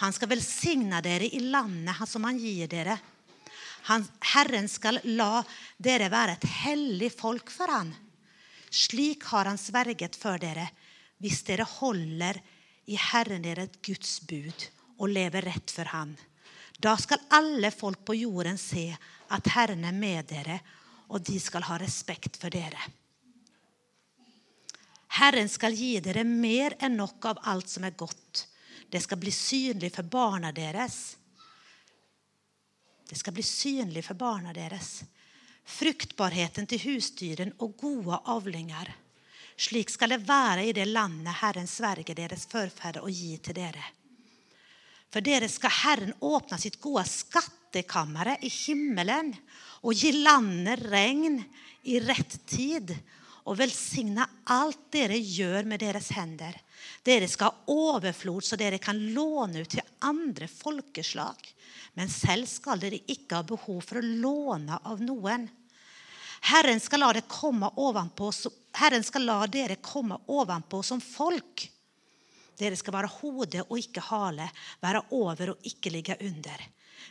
Han 0.00 0.14
skal 0.16 0.30
velsigne 0.32 1.02
dere 1.04 1.28
i 1.28 1.42
landet 1.52 2.08
som 2.08 2.24
han 2.24 2.38
gir 2.40 2.70
dere. 2.72 2.96
Han, 3.90 4.06
Herren 4.32 4.68
skal 4.68 5.00
la 5.16 5.42
dere 5.76 6.08
være 6.12 6.38
et 6.38 6.46
hellig 6.62 7.10
folk 7.12 7.52
for 7.52 7.68
han. 7.68 7.92
Slik 8.70 9.26
har 9.32 9.48
han 9.50 9.60
sverget 9.60 10.16
for 10.16 10.40
dere 10.40 10.68
hvis 11.20 11.42
dere 11.44 11.66
holder 11.68 12.38
i 12.88 12.96
Herren 12.96 13.44
deres 13.44 13.76
Guds 13.84 14.20
bud 14.24 14.68
og 14.96 15.12
lever 15.12 15.44
rett 15.50 15.72
for 15.72 15.90
han. 15.92 16.14
Da 16.80 16.94
skal 16.96 17.20
alle 17.36 17.68
folk 17.74 18.06
på 18.08 18.16
jorden 18.16 18.56
se 18.60 18.86
at 19.30 19.52
Herren 19.52 19.84
er 19.84 19.96
med 19.96 20.30
dere, 20.32 20.60
og 21.10 21.22
de 21.26 21.36
skal 21.42 21.66
ha 21.68 21.78
respekt 21.80 22.38
for 22.40 22.52
dere. 22.54 22.80
Herren 25.20 25.50
skal 25.50 25.74
gi 25.74 25.96
dere 26.00 26.22
mer 26.24 26.76
enn 26.78 26.96
nok 26.96 27.32
av 27.32 27.40
alt 27.50 27.68
som 27.68 27.84
er 27.84 27.98
godt. 27.98 28.46
Det 28.90 29.02
skal 29.02 29.18
bli 29.18 29.32
synlig 29.34 29.90
for 29.94 30.06
barna 30.06 30.52
deres 30.54 31.00
det 33.10 33.16
skal 33.18 33.34
bli 33.34 33.42
synlig 33.42 34.04
for 34.06 34.14
barna 34.14 34.52
deres. 34.54 35.00
Fruktbarheten 35.66 36.68
til 36.70 36.78
husdyren 36.84 37.50
og 37.58 37.72
gode 37.80 38.20
avlinger. 38.30 38.92
Slik 39.58 39.90
skal 39.90 40.14
det 40.14 40.20
være 40.28 40.68
i 40.68 40.74
det 40.76 40.86
landet 40.86 41.40
Herren 41.40 41.66
sverger 41.66 42.14
deres 42.14 42.46
forfedre 42.46 43.02
å 43.02 43.10
gi 43.10 43.32
til 43.42 43.58
dere. 43.58 43.82
For 45.10 45.26
dere 45.26 45.48
skal 45.50 45.74
Herren 45.80 46.14
åpne 46.22 46.60
sitt 46.62 46.78
gode 46.78 47.02
skattkammere 47.10 48.36
i 48.46 48.52
himmelen 48.60 49.34
og 49.80 49.96
gi 49.96 50.12
landet 50.20 50.82
regn 50.90 51.40
i 51.88 52.00
rett 52.04 52.36
tid 52.48 52.92
og 53.48 53.56
velsigne 53.58 54.26
alt 54.52 54.90
dere 54.92 55.16
gjør 55.16 55.68
med 55.68 55.80
deres 55.82 56.10
hender. 56.14 56.54
Dere 57.02 57.28
skal 57.28 57.50
ha 57.50 57.72
overflod, 57.72 58.44
så 58.44 58.58
dere 58.60 58.78
kan 58.82 58.98
låne 59.14 59.64
ut 59.64 59.72
til 59.72 59.84
andre 60.04 60.48
folkeslag. 60.50 61.40
Men 61.96 62.12
selv 62.12 62.46
skal 62.50 62.80
dere 62.82 63.00
ikke 63.10 63.40
ha 63.40 63.46
behov 63.46 63.80
for 63.86 64.00
å 64.00 64.04
låne 64.06 64.78
av 64.84 65.00
noen. 65.02 65.48
Herren 66.50 66.80
skal 66.80 67.02
la, 67.02 67.10
ovenpå, 67.76 68.30
Herren 68.80 69.04
skal 69.04 69.26
la 69.28 69.40
dere 69.50 69.80
komme 69.82 70.20
ovenpå 70.32 70.82
som 70.86 71.00
folk. 71.00 71.66
Dere 72.60 72.76
skal 72.76 72.94
være 72.96 73.12
hode 73.20 73.64
og 73.66 73.78
ikke 73.80 74.04
hale, 74.10 74.46
være 74.80 75.02
over 75.16 75.54
og 75.54 75.68
ikke 75.68 75.92
ligge 75.92 76.16
under. 76.28 76.64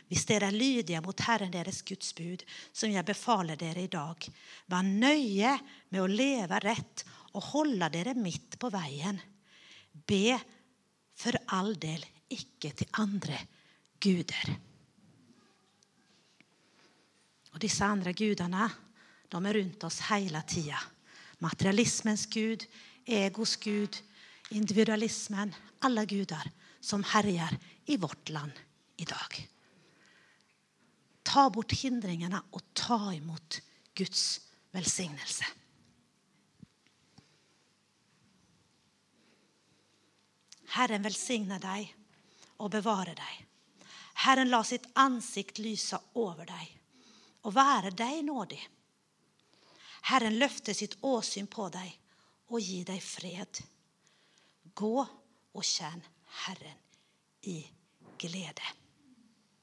Hvis 0.08 0.26
dere 0.28 0.50
er 0.50 0.56
lydige 0.56 1.00
mot 1.04 1.20
Herren 1.26 1.52
deres 1.54 1.82
Guds 1.86 2.12
bud, 2.16 2.44
som 2.72 2.90
jeg 2.92 3.06
befaler 3.06 3.58
dere 3.60 3.84
i 3.84 3.92
dag, 3.92 4.28
vær 4.70 4.86
nøye 4.86 5.56
med 5.90 6.02
å 6.02 6.10
leve 6.10 6.60
rett 6.64 7.04
og 7.34 7.46
holde 7.52 7.90
dere 7.94 8.16
midt 8.18 8.58
på 8.60 8.70
veien. 8.72 9.20
Be 9.92 10.38
for 11.20 11.36
all 11.56 11.74
del 11.80 12.02
ikke 12.30 12.72
til 12.78 13.00
andre 13.02 13.38
guder. 14.00 14.54
Og 17.50 17.58
disse 17.62 17.84
andre 17.84 18.14
gudene 18.14 18.68
de 19.30 19.38
er 19.38 19.56
rundt 19.58 19.84
oss 19.86 20.00
hele 20.08 20.42
tida. 20.48 20.78
Materialismens 21.40 22.26
gud, 22.30 22.66
egos 23.06 23.56
gud, 23.62 23.96
individualismen. 24.50 25.54
Alle 25.86 26.04
guder 26.06 26.50
som 26.80 27.04
herjer 27.12 27.54
i 27.88 27.96
vårt 28.00 28.28
land 28.34 28.58
i 29.00 29.06
dag. 29.08 29.38
Ta 31.30 31.46
bort 31.54 31.76
hindringene 31.78 32.40
og 32.50 32.62
ta 32.74 33.12
imot 33.14 33.60
Guds 33.94 34.40
velsignelse. 34.74 35.46
Herren 40.74 41.06
velsigne 41.06 41.58
deg 41.62 41.86
og 42.58 42.70
bevare 42.74 43.14
deg. 43.18 43.38
Herren 44.24 44.50
la 44.50 44.60
sitt 44.66 44.86
ansikt 44.98 45.62
lyse 45.62 45.98
over 46.18 46.50
deg 46.50 46.76
og 47.46 47.54
være 47.56 47.94
deg 47.96 48.24
nådig. 48.26 48.60
Herren 50.10 50.38
løfte 50.40 50.74
sitt 50.74 50.98
åsyn 51.06 51.48
på 51.50 51.68
deg 51.72 51.94
og 52.50 52.58
gi 52.60 52.82
deg 52.86 53.00
fred. 53.04 53.62
Gå 54.74 54.96
og 54.98 55.64
kjenn 55.66 56.02
Herren 56.44 56.78
i 57.50 57.58
glede. 58.20 58.79